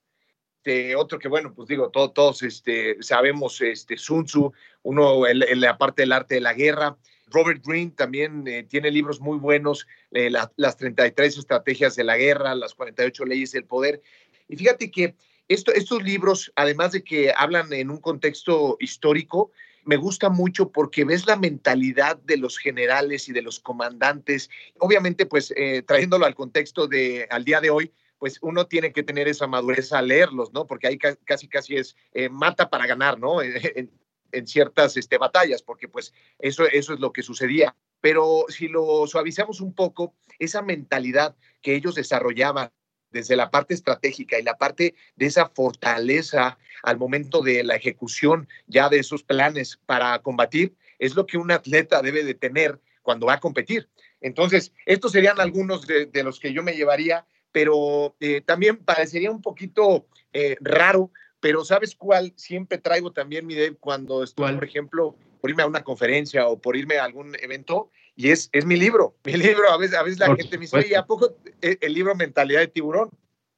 Este, 0.62 0.94
otro 0.94 1.18
que, 1.18 1.28
bueno, 1.28 1.54
pues 1.54 1.68
digo, 1.68 1.88
todos 1.88 2.42
este, 2.42 3.02
sabemos, 3.02 3.62
este, 3.62 3.96
Sun 3.96 4.26
Tzu, 4.26 4.52
uno 4.82 5.26
en, 5.26 5.58
la 5.58 5.78
parte 5.78 6.02
del 6.02 6.12
arte 6.12 6.34
de 6.34 6.42
la 6.42 6.52
guerra. 6.52 6.98
Robert 7.28 7.64
Greene 7.64 7.92
también 7.92 8.46
eh, 8.46 8.64
tiene 8.64 8.90
libros 8.90 9.20
muy 9.20 9.38
buenos, 9.38 9.86
eh, 10.10 10.30
las 10.30 10.76
33 10.76 11.38
estrategias 11.38 11.96
de 11.96 12.04
la 12.04 12.18
guerra, 12.18 12.54
las 12.54 12.74
48 12.74 13.24
leyes 13.24 13.52
del 13.52 13.64
poder. 13.64 14.02
Y 14.48 14.56
fíjate 14.56 14.90
que 14.90 15.14
esto, 15.48 15.72
estos 15.72 16.02
libros, 16.02 16.52
además 16.56 16.92
de 16.92 17.04
que 17.04 17.32
hablan 17.34 17.72
en 17.72 17.88
un 17.88 17.98
contexto 17.98 18.76
histórico, 18.80 19.52
me 19.86 19.96
gusta 19.96 20.28
mucho 20.28 20.70
porque 20.70 21.06
ves 21.06 21.26
la 21.26 21.36
mentalidad 21.36 22.18
de 22.18 22.36
los 22.36 22.58
generales 22.58 23.30
y 23.30 23.32
de 23.32 23.40
los 23.40 23.60
comandantes. 23.60 24.50
Obviamente, 24.78 25.24
pues 25.24 25.54
eh, 25.56 25.82
trayéndolo 25.86 26.26
al 26.26 26.34
contexto 26.34 26.86
de 26.86 27.26
al 27.30 27.44
día 27.44 27.62
de 27.62 27.70
hoy, 27.70 27.92
pues 28.20 28.38
uno 28.42 28.66
tiene 28.66 28.92
que 28.92 29.02
tener 29.02 29.26
esa 29.26 29.46
madurez 29.46 29.92
a 29.94 30.02
leerlos, 30.02 30.52
¿no? 30.52 30.66
Porque 30.66 30.86
ahí 30.86 30.98
casi, 30.98 31.48
casi 31.48 31.76
es 31.76 31.96
eh, 32.12 32.28
mata 32.28 32.68
para 32.70 32.86
ganar, 32.86 33.18
¿no? 33.18 33.38
En, 34.32 34.46
ciertas 34.46 34.96
este, 34.96 35.18
batallas, 35.18 35.60
porque 35.60 35.88
pues 35.88 36.14
eso, 36.38 36.64
eso 36.64 36.94
es 36.94 37.00
lo 37.00 37.12
que 37.12 37.24
sucedía. 37.24 37.74
Pero 38.00 38.44
si 38.48 38.68
lo 38.68 39.04
suavizamos 39.08 39.60
un 39.60 39.74
poco, 39.74 40.14
esa 40.38 40.62
mentalidad 40.62 41.34
que 41.60 41.74
ellos 41.74 41.96
desarrollaban 41.96 42.70
desde 43.10 43.34
la 43.34 43.50
parte 43.50 43.74
estratégica 43.74 44.38
y 44.38 44.44
la 44.44 44.56
parte 44.56 44.94
de 45.16 45.26
esa 45.26 45.48
fortaleza 45.48 46.58
al 46.84 46.96
momento 46.96 47.42
de 47.42 47.64
la 47.64 47.74
ejecución 47.74 48.48
ya 48.68 48.88
de 48.88 49.00
esos 49.00 49.24
planes 49.24 49.80
para 49.84 50.16
combatir, 50.20 50.76
es 51.00 51.16
lo 51.16 51.26
que 51.26 51.36
un 51.36 51.50
atleta 51.50 52.00
debe 52.00 52.22
de 52.22 52.34
tener 52.34 52.78
cuando 53.02 53.26
va 53.26 53.32
a 53.34 53.40
competir. 53.40 53.88
Entonces, 54.20 54.72
estos 54.86 55.10
serían 55.10 55.40
algunos 55.40 55.88
de, 55.88 56.06
de 56.06 56.22
los 56.22 56.38
que 56.38 56.52
yo 56.52 56.62
me 56.62 56.74
llevaría 56.74 57.26
pero 57.52 58.14
eh, 58.20 58.40
también 58.40 58.76
parecería 58.78 59.30
un 59.30 59.42
poquito 59.42 60.06
eh, 60.32 60.56
raro, 60.60 61.10
pero 61.40 61.64
¿sabes 61.64 61.94
cuál? 61.94 62.32
Siempre 62.36 62.78
traigo 62.78 63.12
también 63.12 63.46
mi 63.46 63.54
Dave 63.54 63.76
cuando 63.78 64.22
estoy, 64.22 64.54
por 64.54 64.64
ejemplo, 64.64 65.16
por 65.40 65.50
irme 65.50 65.62
a 65.62 65.66
una 65.66 65.82
conferencia 65.82 66.46
o 66.48 66.60
por 66.60 66.76
irme 66.76 66.98
a 66.98 67.04
algún 67.04 67.34
evento, 67.40 67.90
y 68.14 68.30
es, 68.30 68.50
es 68.52 68.66
mi 68.66 68.76
libro. 68.76 69.16
Mi 69.24 69.34
libro, 69.34 69.70
a 69.70 69.78
veces, 69.78 69.96
a 69.96 70.02
veces 70.02 70.18
la 70.18 70.34
gente 70.34 70.58
me 70.58 70.62
dice, 70.62 70.76
oye, 70.76 70.96
¿a 70.96 71.06
poco 71.06 71.36
e, 71.62 71.78
el 71.80 71.94
libro 71.94 72.14
Mentalidad 72.14 72.60
de 72.60 72.68
Tiburón? 72.68 73.10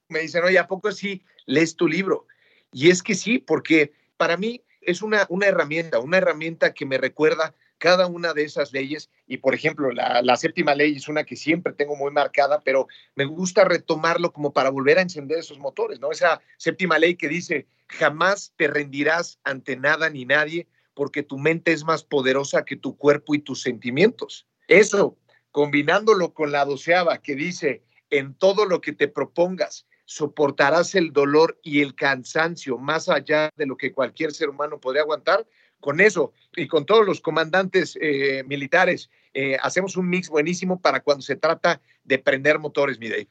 Me 0.08 0.20
dicen, 0.20 0.44
oye, 0.44 0.58
¿a 0.58 0.68
poco 0.68 0.92
sí 0.92 1.24
lees 1.46 1.74
tu 1.74 1.88
libro? 1.88 2.26
Y 2.70 2.90
es 2.90 3.02
que 3.02 3.14
sí, 3.14 3.38
porque 3.38 3.92
para 4.16 4.36
mí 4.36 4.62
es 4.80 5.02
una, 5.02 5.26
una 5.28 5.46
herramienta, 5.46 5.98
una 5.98 6.18
herramienta 6.18 6.74
que 6.74 6.86
me 6.86 6.98
recuerda 6.98 7.54
cada 7.82 8.06
una 8.06 8.32
de 8.32 8.44
esas 8.44 8.72
leyes, 8.72 9.10
y 9.26 9.38
por 9.38 9.56
ejemplo, 9.56 9.90
la, 9.90 10.36
séptima 10.36 10.72
ley 10.72 10.94
es 10.94 11.08
una 11.08 11.24
que 11.24 11.34
siempre 11.34 11.72
tengo 11.72 11.96
muy 11.96 12.12
marcada, 12.12 12.60
pero 12.64 12.86
me 13.16 13.24
gusta 13.24 13.64
retomarlo 13.64 14.32
como 14.32 14.52
para 14.52 14.70
volver 14.70 14.98
a 14.98 15.02
encender 15.02 15.38
esos 15.38 15.58
motores, 15.58 15.98
¿no? 15.98 16.12
Esa 16.12 16.40
séptima 16.58 17.00
ley 17.00 17.16
que 17.16 17.26
dice, 17.26 17.66
jamás 17.88 18.52
te 18.56 18.68
rendirás 18.68 19.40
ante 19.42 19.74
nada 19.74 20.10
ni 20.10 20.24
nadie, 20.24 20.68
porque 20.94 21.24
tu 21.24 21.38
mente 21.38 21.72
es 21.72 21.82
más 21.82 22.04
poderosa 22.04 22.64
que 22.64 22.76
tu 22.76 22.96
cuerpo 22.96 23.34
y 23.34 23.40
tus 23.40 23.62
sentimientos. 23.62 24.46
Eso, 24.68 25.18
combinándolo 25.50 26.34
con 26.34 26.52
la 26.52 26.64
doceava 26.64 27.18
que 27.18 27.34
dice, 27.34 27.82
en 28.10 28.34
todo 28.34 28.64
lo 28.64 28.80
que 28.80 28.92
te 28.92 29.08
propongas, 29.08 29.88
soportarás 30.04 30.94
el 30.94 31.12
dolor 31.12 31.58
y 31.64 31.80
el 31.80 31.96
cansancio 31.96 32.78
más 32.78 33.08
allá 33.08 33.50
de 33.56 33.66
lo 33.66 33.76
que 33.76 33.92
cualquier 33.92 34.30
ser 34.30 34.50
humano 34.50 34.78
podría 34.78 35.02
aguantar, 35.02 35.44
con 35.82 36.00
eso 36.00 36.32
y 36.56 36.66
con 36.66 36.86
todos 36.86 37.04
los 37.04 37.20
comandantes 37.20 37.98
eh, 38.00 38.42
militares, 38.46 39.10
eh, 39.34 39.58
hacemos 39.60 39.98
un 39.98 40.08
mix 40.08 40.30
buenísimo 40.30 40.80
para 40.80 41.00
cuando 41.00 41.20
se 41.20 41.36
trata 41.36 41.82
de 42.04 42.18
prender 42.18 42.58
motores, 42.58 42.98
mi 42.98 43.10
Dave. 43.10 43.28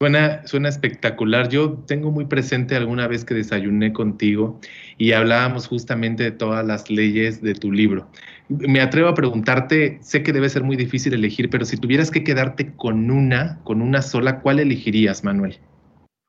Suena, 0.00 0.46
suena 0.46 0.68
espectacular. 0.68 1.48
Yo 1.48 1.84
tengo 1.86 2.10
muy 2.10 2.26
presente 2.26 2.74
alguna 2.74 3.06
vez 3.06 3.24
que 3.24 3.32
desayuné 3.32 3.92
contigo 3.92 4.60
y 4.98 5.12
hablábamos 5.12 5.68
justamente 5.68 6.24
de 6.24 6.32
todas 6.32 6.66
las 6.66 6.90
leyes 6.90 7.40
de 7.40 7.54
tu 7.54 7.70
libro. 7.70 8.10
Me 8.48 8.80
atrevo 8.80 9.08
a 9.08 9.14
preguntarte, 9.14 9.98
sé 10.02 10.22
que 10.24 10.32
debe 10.32 10.50
ser 10.50 10.64
muy 10.64 10.76
difícil 10.76 11.14
elegir, 11.14 11.48
pero 11.48 11.64
si 11.64 11.76
tuvieras 11.76 12.10
que 12.10 12.24
quedarte 12.24 12.74
con 12.74 13.10
una, 13.10 13.60
con 13.62 13.80
una 13.80 14.02
sola, 14.02 14.40
¿cuál 14.40 14.58
elegirías, 14.58 15.22
Manuel? 15.22 15.60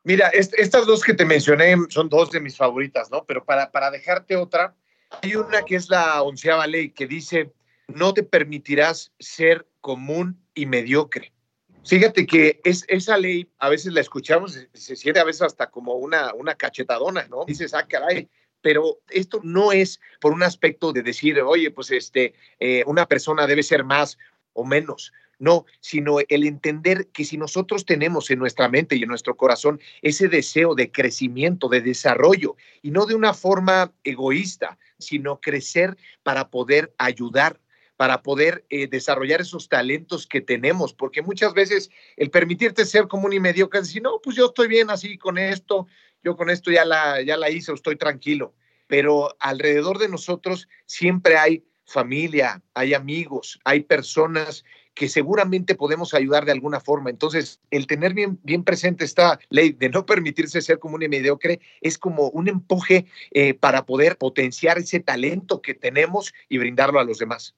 Mira, 0.04 0.28
estas 0.30 0.86
dos 0.86 1.04
que 1.04 1.16
te 1.16 1.26
mencioné 1.26 1.76
son 1.90 2.08
dos 2.08 2.30
de 2.30 2.40
mis 2.40 2.56
favoritas, 2.56 3.10
¿no? 3.10 3.26
Pero 3.26 3.44
para, 3.44 3.72
para 3.72 3.90
dejarte 3.90 4.36
otra, 4.36 4.76
hay 5.22 5.36
una 5.36 5.64
que 5.64 5.76
es 5.76 5.90
la 5.90 6.22
onceava 6.22 6.68
ley 6.68 6.92
que 6.92 7.08
dice, 7.08 7.52
no 7.88 8.14
te 8.14 8.24
permitirás 8.24 9.12
ser 9.20 9.68
común 9.82 10.42
y 10.54 10.66
mediocre. 10.66 11.32
Fíjate 11.86 12.26
que 12.26 12.62
es, 12.64 12.84
esa 12.88 13.18
ley, 13.18 13.48
a 13.60 13.70
veces 13.70 13.94
la 13.94 14.02
escuchamos, 14.02 14.60
se, 14.74 14.96
siente 14.96 15.20
a 15.20 15.24
veces 15.24 15.44
hasta 15.44 15.70
como 15.70 15.94
una, 15.94 16.34
una 16.34 16.56
cachetadona, 16.56 17.28
¿no? 17.28 17.46
Dices, 17.46 17.76
ah, 17.76 17.86
caray, 17.88 18.28
pero 18.62 19.00
esto 19.10 19.40
no 19.44 19.72
es 19.72 20.00
por 20.20 20.32
un 20.32 20.42
aspecto 20.42 20.92
de 20.92 21.04
decir, 21.04 21.40
oye, 21.42 21.70
pues 21.70 21.92
este, 21.92 22.34
eh, 22.60 22.84
una 22.88 23.06
persona 23.06 23.46
debe 23.46 23.62
ser 23.62 23.84
más 23.84 24.18
o 24.54 24.66
menos. 24.66 25.14
No, 25.40 25.66
sino 25.80 26.18
el 26.28 26.46
entender 26.46 27.08
que 27.08 27.26
si 27.26 27.38
nosotros 27.38 27.86
tenemos 27.86 28.30
en 28.32 28.40
nuestra 28.40 28.70
mente 28.70 28.96
y 28.96 29.04
en 29.04 29.10
nuestro 29.10 29.36
corazón 29.36 29.80
ese 30.02 30.28
deseo 30.28 30.76
de 30.76 30.92
crecimiento, 30.92 31.68
de 31.68 31.82
desarrollo, 31.82 32.56
y 32.82 32.92
no 32.92 33.06
de 33.06 33.16
una 33.16 33.34
forma 33.34 33.94
egoísta, 34.04 34.78
sino 34.98 35.40
crecer 35.42 35.98
para 36.24 36.50
poder 36.50 36.94
ayudar 36.98 37.60
para 37.98 38.22
poder 38.22 38.66
eh, 38.70 38.88
desarrollar 38.88 39.42
esos 39.42 39.70
talentos 39.70 40.28
que 40.28 40.42
tenemos, 40.42 40.94
porque 40.94 41.22
muchas 41.22 41.54
veces 41.54 41.90
el 42.18 42.30
permitirte 42.30 42.86
ser 42.86 43.08
común 43.08 43.34
y 43.34 43.40
mediocre, 43.40 43.80
decir, 43.80 44.02
no, 44.02 44.20
pues 44.22 44.36
yo 44.36 44.48
estoy 44.48 44.68
bien 44.68 44.90
así 44.90 45.18
con 45.18 45.38
esto, 45.38 45.88
yo 46.24 46.36
con 46.36 46.50
esto 46.50 46.72
ya 46.72 46.84
la, 46.84 47.22
ya 47.22 47.38
la 47.38 47.50
hice, 47.50 47.72
estoy 47.72 47.96
tranquilo, 47.96 48.54
pero 48.88 49.36
alrededor 49.40 49.98
de 49.98 50.10
nosotros 50.10 50.68
siempre 50.86 51.38
hay 51.38 51.64
familia, 51.86 52.62
hay 52.74 52.94
amigos, 52.94 53.60
hay 53.64 53.82
personas 53.82 54.66
que 54.96 55.10
seguramente 55.10 55.76
podemos 55.76 56.14
ayudar 56.14 56.46
de 56.46 56.54
alguna 56.54 56.80
forma. 56.80 57.10
Entonces, 57.10 57.60
el 57.70 57.86
tener 57.86 58.14
bien, 58.14 58.40
bien 58.44 58.64
presente 58.64 59.06
esta 59.06 59.40
ley 59.50 59.74
de 59.74 59.90
no 59.90 60.06
permitirse 60.06 60.62
ser 60.62 60.80
común 60.80 61.04
y 61.04 61.10
mediocre 61.10 61.60
es 61.82 61.98
como 61.98 62.30
un 62.30 62.48
empuje 62.48 63.06
eh, 63.32 63.54
para 63.54 63.86
poder 63.86 64.18
potenciar 64.18 64.78
ese 64.78 65.02
talento 65.02 65.62
que 65.62 65.74
tenemos 65.74 66.34
y 66.50 66.58
brindarlo 66.58 67.00
a 67.00 67.04
los 67.04 67.20
demás. 67.20 67.54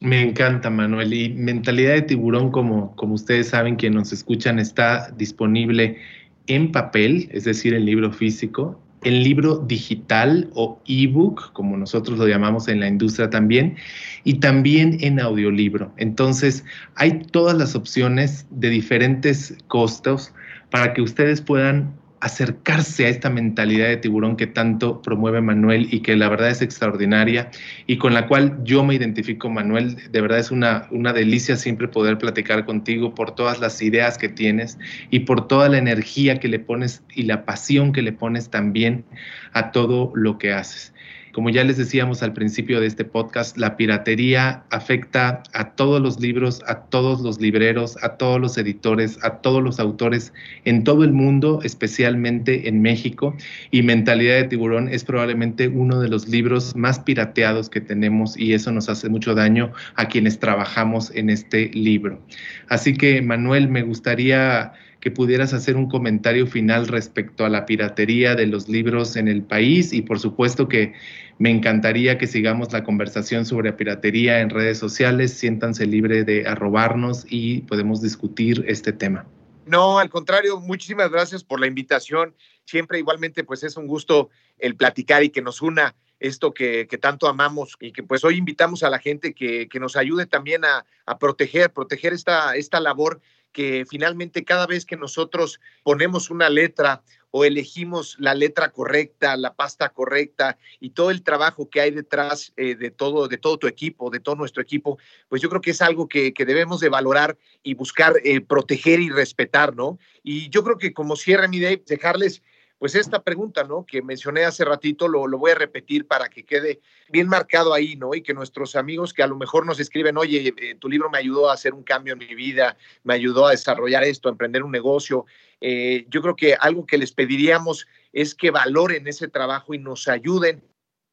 Me 0.00 0.20
encanta, 0.20 0.70
Manuel. 0.70 1.12
Y 1.12 1.28
Mentalidad 1.28 1.92
de 1.92 2.02
Tiburón, 2.02 2.50
como, 2.50 2.96
como 2.96 3.14
ustedes 3.14 3.48
saben, 3.48 3.76
quienes 3.76 3.98
nos 3.98 4.12
escuchan, 4.12 4.58
está 4.58 5.10
disponible 5.10 5.98
en 6.46 6.72
papel, 6.72 7.28
es 7.32 7.44
decir, 7.44 7.74
en 7.74 7.84
libro 7.84 8.10
físico, 8.10 8.80
en 9.02 9.22
libro 9.22 9.58
digital 9.58 10.50
o 10.54 10.80
ebook, 10.86 11.52
como 11.52 11.76
nosotros 11.76 12.18
lo 12.18 12.26
llamamos 12.26 12.68
en 12.68 12.80
la 12.80 12.88
industria 12.88 13.30
también, 13.30 13.76
y 14.24 14.34
también 14.34 14.98
en 15.00 15.20
audiolibro. 15.20 15.92
Entonces, 15.96 16.64
hay 16.96 17.22
todas 17.30 17.56
las 17.56 17.74
opciones 17.74 18.46
de 18.50 18.68
diferentes 18.70 19.56
costos 19.68 20.32
para 20.70 20.92
que 20.92 21.02
ustedes 21.02 21.40
puedan 21.40 21.99
acercarse 22.20 23.06
a 23.06 23.08
esta 23.08 23.30
mentalidad 23.30 23.88
de 23.88 23.96
tiburón 23.96 24.36
que 24.36 24.46
tanto 24.46 25.00
promueve 25.00 25.40
Manuel 25.40 25.88
y 25.90 26.00
que 26.00 26.16
la 26.16 26.28
verdad 26.28 26.50
es 26.50 26.60
extraordinaria 26.60 27.50
y 27.86 27.96
con 27.96 28.12
la 28.12 28.26
cual 28.26 28.58
yo 28.62 28.84
me 28.84 28.94
identifico, 28.94 29.48
Manuel. 29.48 29.96
De 30.10 30.20
verdad 30.20 30.38
es 30.38 30.50
una, 30.50 30.86
una 30.90 31.12
delicia 31.12 31.56
siempre 31.56 31.88
poder 31.88 32.18
platicar 32.18 32.66
contigo 32.66 33.14
por 33.14 33.34
todas 33.34 33.58
las 33.58 33.80
ideas 33.80 34.18
que 34.18 34.28
tienes 34.28 34.78
y 35.10 35.20
por 35.20 35.48
toda 35.48 35.68
la 35.68 35.78
energía 35.78 36.38
que 36.38 36.48
le 36.48 36.58
pones 36.58 37.02
y 37.14 37.22
la 37.22 37.44
pasión 37.44 37.92
que 37.92 38.02
le 38.02 38.12
pones 38.12 38.50
también 38.50 39.04
a 39.52 39.72
todo 39.72 40.12
lo 40.14 40.38
que 40.38 40.52
haces. 40.52 40.92
Como 41.32 41.50
ya 41.50 41.62
les 41.64 41.76
decíamos 41.76 42.22
al 42.22 42.32
principio 42.32 42.80
de 42.80 42.86
este 42.86 43.04
podcast, 43.04 43.56
la 43.56 43.76
piratería 43.76 44.64
afecta 44.70 45.42
a 45.52 45.70
todos 45.70 46.00
los 46.00 46.18
libros, 46.20 46.62
a 46.66 46.80
todos 46.82 47.20
los 47.20 47.40
libreros, 47.40 47.96
a 48.02 48.16
todos 48.16 48.40
los 48.40 48.58
editores, 48.58 49.18
a 49.22 49.36
todos 49.36 49.62
los 49.62 49.78
autores 49.78 50.32
en 50.64 50.82
todo 50.82 51.04
el 51.04 51.12
mundo, 51.12 51.60
especialmente 51.62 52.68
en 52.68 52.82
México. 52.82 53.36
Y 53.70 53.82
Mentalidad 53.82 54.36
de 54.36 54.44
Tiburón 54.44 54.88
es 54.88 55.04
probablemente 55.04 55.68
uno 55.68 56.00
de 56.00 56.08
los 56.08 56.28
libros 56.28 56.74
más 56.74 56.98
pirateados 56.98 57.70
que 57.70 57.80
tenemos 57.80 58.36
y 58.36 58.54
eso 58.54 58.72
nos 58.72 58.88
hace 58.88 59.08
mucho 59.08 59.34
daño 59.34 59.72
a 59.94 60.06
quienes 60.06 60.38
trabajamos 60.40 61.12
en 61.14 61.30
este 61.30 61.68
libro. 61.68 62.20
Así 62.68 62.96
que, 62.96 63.22
Manuel, 63.22 63.68
me 63.68 63.82
gustaría 63.82 64.72
que 65.00 65.10
pudieras 65.10 65.54
hacer 65.54 65.76
un 65.76 65.88
comentario 65.88 66.46
final 66.46 66.86
respecto 66.86 67.44
a 67.44 67.48
la 67.48 67.64
piratería 67.64 68.34
de 68.34 68.46
los 68.46 68.68
libros 68.68 69.16
en 69.16 69.28
el 69.28 69.42
país 69.42 69.92
y 69.92 70.02
por 70.02 70.20
supuesto 70.20 70.68
que 70.68 70.92
me 71.38 71.50
encantaría 71.50 72.18
que 72.18 72.26
sigamos 72.26 72.72
la 72.72 72.84
conversación 72.84 73.46
sobre 73.46 73.72
piratería 73.72 74.40
en 74.40 74.50
redes 74.50 74.78
sociales. 74.78 75.32
Siéntanse 75.32 75.86
libre 75.86 76.22
de 76.24 76.46
arrobarnos 76.46 77.24
y 77.30 77.62
podemos 77.62 78.02
discutir 78.02 78.62
este 78.68 78.92
tema. 78.92 79.26
No, 79.64 79.98
al 79.98 80.10
contrario, 80.10 80.60
muchísimas 80.60 81.10
gracias 81.10 81.42
por 81.42 81.58
la 81.60 81.66
invitación. 81.66 82.34
Siempre 82.66 82.98
igualmente 82.98 83.42
pues 83.42 83.62
es 83.62 83.78
un 83.78 83.86
gusto 83.86 84.28
el 84.58 84.76
platicar 84.76 85.24
y 85.24 85.30
que 85.30 85.40
nos 85.40 85.62
una 85.62 85.94
esto 86.18 86.52
que, 86.52 86.86
tanto 87.00 87.26
amamos 87.26 87.76
y 87.80 87.92
que 87.92 88.02
pues 88.02 88.22
hoy 88.24 88.36
invitamos 88.36 88.82
a 88.82 88.90
la 88.90 88.98
gente 88.98 89.32
que, 89.32 89.68
nos 89.80 89.96
ayude 89.96 90.26
también 90.26 90.66
a, 90.66 90.84
a, 91.06 91.18
proteger, 91.18 91.72
proteger 91.72 92.12
esta, 92.12 92.54
esta 92.56 92.78
labor 92.78 93.22
que 93.52 93.84
finalmente 93.88 94.44
cada 94.44 94.66
vez 94.66 94.84
que 94.84 94.96
nosotros 94.96 95.60
ponemos 95.82 96.30
una 96.30 96.48
letra 96.48 97.02
o 97.30 97.44
elegimos 97.44 98.16
la 98.18 98.34
letra 98.34 98.70
correcta, 98.70 99.36
la 99.36 99.54
pasta 99.54 99.90
correcta 99.90 100.58
y 100.80 100.90
todo 100.90 101.10
el 101.10 101.22
trabajo 101.22 101.70
que 101.70 101.80
hay 101.80 101.90
detrás 101.90 102.52
eh, 102.56 102.74
de, 102.74 102.90
todo, 102.90 103.28
de 103.28 103.38
todo 103.38 103.58
tu 103.58 103.66
equipo, 103.66 104.10
de 104.10 104.20
todo 104.20 104.34
nuestro 104.34 104.62
equipo, 104.62 104.98
pues 105.28 105.40
yo 105.40 105.48
creo 105.48 105.60
que 105.60 105.70
es 105.70 105.82
algo 105.82 106.08
que, 106.08 106.32
debemos 106.36 106.80
de 106.80 106.88
valorar 106.88 107.38
y 107.62 107.74
buscar 107.74 108.14
eh, 108.24 108.40
proteger 108.40 108.98
y 109.00 109.10
respetar, 109.10 109.76
¿no? 109.76 109.98
Y 110.22 110.48
yo 110.48 110.64
creo 110.64 110.78
que 110.78 110.92
como 110.92 111.16
cierre 111.16 111.48
mi 111.48 111.60
day, 111.60 111.82
dejarles 111.86 112.42
pues 112.80 112.94
esta 112.94 113.22
pregunta, 113.22 113.62
¿no? 113.62 113.84
Que 113.84 114.00
mencioné 114.00 114.46
hace 114.46 114.64
ratito, 114.64 115.06
lo, 115.06 115.26
lo, 115.26 115.36
voy 115.36 115.50
a 115.50 115.54
repetir 115.54 116.06
para 116.06 116.30
que 116.30 116.44
quede 116.44 116.80
bien 117.10 117.28
marcado 117.28 117.74
ahí, 117.74 117.94
¿no? 117.94 118.14
Y 118.14 118.22
que 118.22 118.32
nuestros 118.32 118.74
amigos 118.74 119.12
que 119.12 119.22
a 119.22 119.26
lo 119.26 119.36
mejor 119.36 119.66
nos 119.66 119.78
escriben, 119.80 120.16
oye, 120.16 120.54
eh, 120.56 120.74
tu 120.76 120.88
libro 120.88 121.10
me 121.10 121.18
ayudó 121.18 121.50
a 121.50 121.52
hacer 121.52 121.74
un 121.74 121.82
cambio 121.82 122.14
en 122.14 122.20
mi 122.20 122.34
vida, 122.34 122.78
me 123.04 123.12
ayudó 123.12 123.46
a 123.46 123.50
desarrollar 123.50 124.02
esto, 124.04 124.30
a 124.30 124.32
emprender 124.32 124.62
un 124.62 124.72
negocio. 124.72 125.26
Eh, 125.60 126.06
yo 126.08 126.22
creo 126.22 126.34
que 126.34 126.54
algo 126.58 126.86
que 126.86 126.96
les 126.96 127.12
pediríamos 127.12 127.86
es 128.14 128.34
que 128.34 128.50
valoren 128.50 129.06
ese 129.06 129.28
trabajo 129.28 129.74
y 129.74 129.78
nos 129.78 130.08
ayuden 130.08 130.62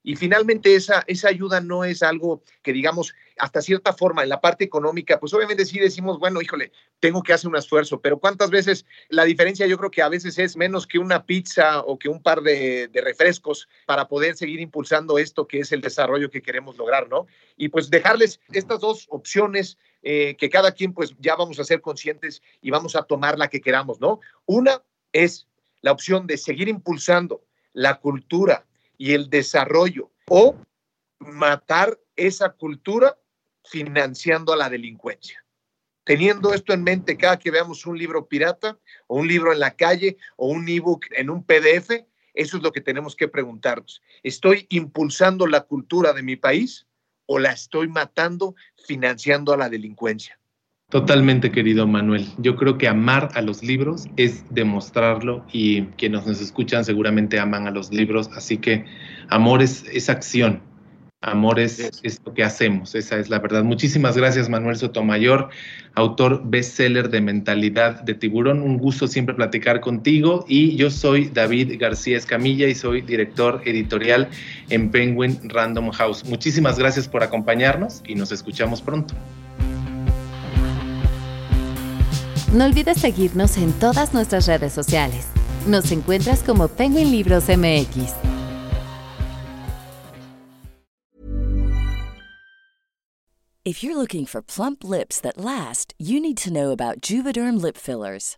y 0.04 0.16
finalmente 0.16 0.76
esa, 0.76 1.04
esa 1.08 1.30
ayuda 1.30 1.60
no 1.60 1.84
es 1.84 2.02
algo 2.02 2.42
que 2.62 2.74
digamos 2.74 3.14
hasta 3.38 3.62
cierta 3.62 3.94
forma 3.94 4.24
en 4.24 4.30
la 4.30 4.42
parte 4.42 4.64
económica, 4.64 5.20
pues 5.20 5.34
obviamente 5.34 5.66
sí 5.66 5.80
decimos, 5.80 6.20
bueno, 6.20 6.42
híjole, 6.42 6.72
tengo 7.00 7.22
que 7.22 7.34
hacer 7.34 7.50
un 7.50 7.58
esfuerzo, 7.58 8.02
pero 8.02 8.18
¿cuántas 8.18 8.50
veces 8.50 8.86
la 9.10 9.26
diferencia 9.26 9.68
yo 9.68 9.78
creo 9.78 9.92
que 9.92 10.02
a 10.02 10.10
veces 10.10 10.40
es 10.40 10.58
menos 10.58 10.88
que 10.88 11.00
una 11.00 11.26
pizza 11.26 11.82
o 11.82 12.00
que 12.00 12.10
un 12.10 12.22
par 12.22 12.42
de, 12.42 12.90
refrescos 12.94 13.68
para 13.86 14.08
poder 14.08 14.36
seguir 14.36 14.60
impulsando 14.60 15.18
esto 15.18 15.48
que 15.48 15.60
es 15.60 15.72
el 15.72 15.82
desarrollo 15.82 16.30
que 16.30 16.42
queremos 16.42 16.78
lograr, 16.78 17.08
¿no? 17.10 17.28
Y 17.56 17.70
pues 17.70 17.90
dejarles 17.90 18.40
estas 18.52 18.80
dos 18.80 19.08
opciones 19.10 19.78
eh, 20.02 20.36
que 20.38 20.50
cada 20.50 20.72
quien 20.72 20.94
pues 20.94 21.16
ya 21.20 21.36
vamos 21.36 21.60
a 21.60 21.64
ser 21.64 21.82
conscientes 21.82 22.42
y 22.62 22.72
vamos 22.72 22.96
a 22.96 23.04
tomar 23.04 23.38
la 23.38 23.50
que 23.50 23.62
queramos, 23.62 24.00
¿no? 24.00 24.20
Una 24.46 24.82
es 25.12 25.48
la 25.82 25.92
opción 25.92 26.28
de 26.28 26.38
seguir 26.38 26.68
impulsando 26.68 27.44
la 27.74 28.00
cultura, 28.00 28.66
y 28.98 29.14
el 29.14 29.30
desarrollo 29.30 30.12
o 30.30 30.56
matar 31.20 32.00
esa 32.16 32.50
cultura 32.50 33.18
financiando 33.64 34.54
a 34.54 34.58
la 34.58 34.70
delincuencia. 34.70 35.44
Teniendo 36.04 36.54
esto 36.54 36.74
en 36.74 36.84
mente, 36.84 37.18
cada 37.18 37.38
que 37.38 37.52
veamos 37.52 37.86
un 37.86 37.98
libro 37.98 38.28
pirata 38.28 38.80
o 39.08 39.18
un 39.18 39.28
libro 39.28 39.52
en 39.52 39.60
la 39.60 39.76
calle 39.76 40.18
o 40.38 40.48
un 40.48 40.68
ebook 40.70 41.06
en 41.12 41.30
un 41.30 41.44
PDF, 41.44 42.06
eso 42.34 42.58
es 42.58 42.64
lo 42.64 42.72
que 42.72 42.82
tenemos 42.82 43.16
que 43.16 43.28
preguntarnos. 43.28 44.02
¿Estoy 44.24 44.68
impulsando 44.70 45.48
la 45.48 45.62
cultura 45.62 46.14
de 46.14 46.24
mi 46.24 46.38
país 46.38 46.88
o 47.26 47.40
la 47.40 47.52
estoy 47.52 47.90
matando 47.90 48.56
financiando 48.86 49.52
a 49.52 49.58
la 49.58 49.70
delincuencia? 49.70 50.40
Totalmente, 50.89 51.52
querido 51.52 51.86
Manuel. 51.86 52.26
Yo 52.38 52.56
creo 52.56 52.78
que 52.78 52.88
amar 52.88 53.28
a 53.34 53.41
los 53.41 53.62
libros 53.62 54.06
es 54.15 54.45
demostrarlo 54.50 55.45
y 55.52 55.82
quienes 55.97 56.26
nos 56.26 56.39
escuchan 56.39 56.86
seguramente 56.86 57.41
aman 57.41 57.67
a 57.67 57.71
los 57.71 57.91
libros, 57.91 58.30
así 58.34 58.58
que 58.58 58.86
amor 59.28 59.62
es, 59.62 60.10
acción 60.10 60.62
Amor 61.19 61.60
es, 61.60 62.21
lo 62.23 62.34
que 62.34 62.43
hacemos, 62.43 62.95
esa 62.95 63.17
es 63.17 63.30
la 63.30 63.39
verdad. 63.39 63.63
Muchísimas 63.63 64.15
gracias, 64.15 64.47
Manuel 64.47 64.78
Sotomayor, 64.78 65.50
autor 65.95 66.43
bestseller 66.45 67.10
de 67.10 67.19
Mentalidad 67.19 68.04
de 68.04 68.13
Tiburón. 68.13 68.62
Un 68.62 68.78
gusto 68.78 69.08
siempre 69.08 69.36
platicar 69.36 69.82
contigo. 69.82 70.45
Y 70.47 70.77
yo 70.77 70.90
soy 70.90 71.25
David 71.33 71.73
García 71.79 72.17
Escamilla 72.17 72.67
y 72.67 72.75
soy 72.75 73.02
director 73.02 73.62
editorial 73.65 74.29
en 74.69 74.90
Penguin 74.90 75.38
Random 75.50 75.90
House. 75.90 76.23
Muchísimas 76.23 76.79
gracias 76.79 77.10
por 77.10 77.23
acompañarnos 77.23 78.04
y 78.08 78.15
nos 78.15 78.31
escuchamos 78.31 78.81
pronto. 78.81 79.15
No 82.54 82.63
olvides 82.63 83.00
seguirnos 83.00 83.58
en 83.58 83.73
todas 83.73 84.13
nuestras 84.13 84.48
redes 84.48 84.71
sociales. 84.71 85.25
Nos 85.67 85.91
encuentras 85.91 86.43
como 86.43 86.69
Penguin 86.69 87.12
Libros 87.12 87.50
MX. 87.50 88.13
If 93.65 93.83
you're 93.83 93.98
looking 93.98 94.25
for 94.25 94.41
plump 94.41 94.85
lips 94.85 95.19
that 95.19 95.37
last, 95.37 95.93
you 96.00 96.21
need 96.21 96.37
to 96.37 96.50
know 96.54 96.71
about 96.71 97.02
Juvederm 97.02 97.62
lip 97.62 97.75
fillers. 97.75 98.37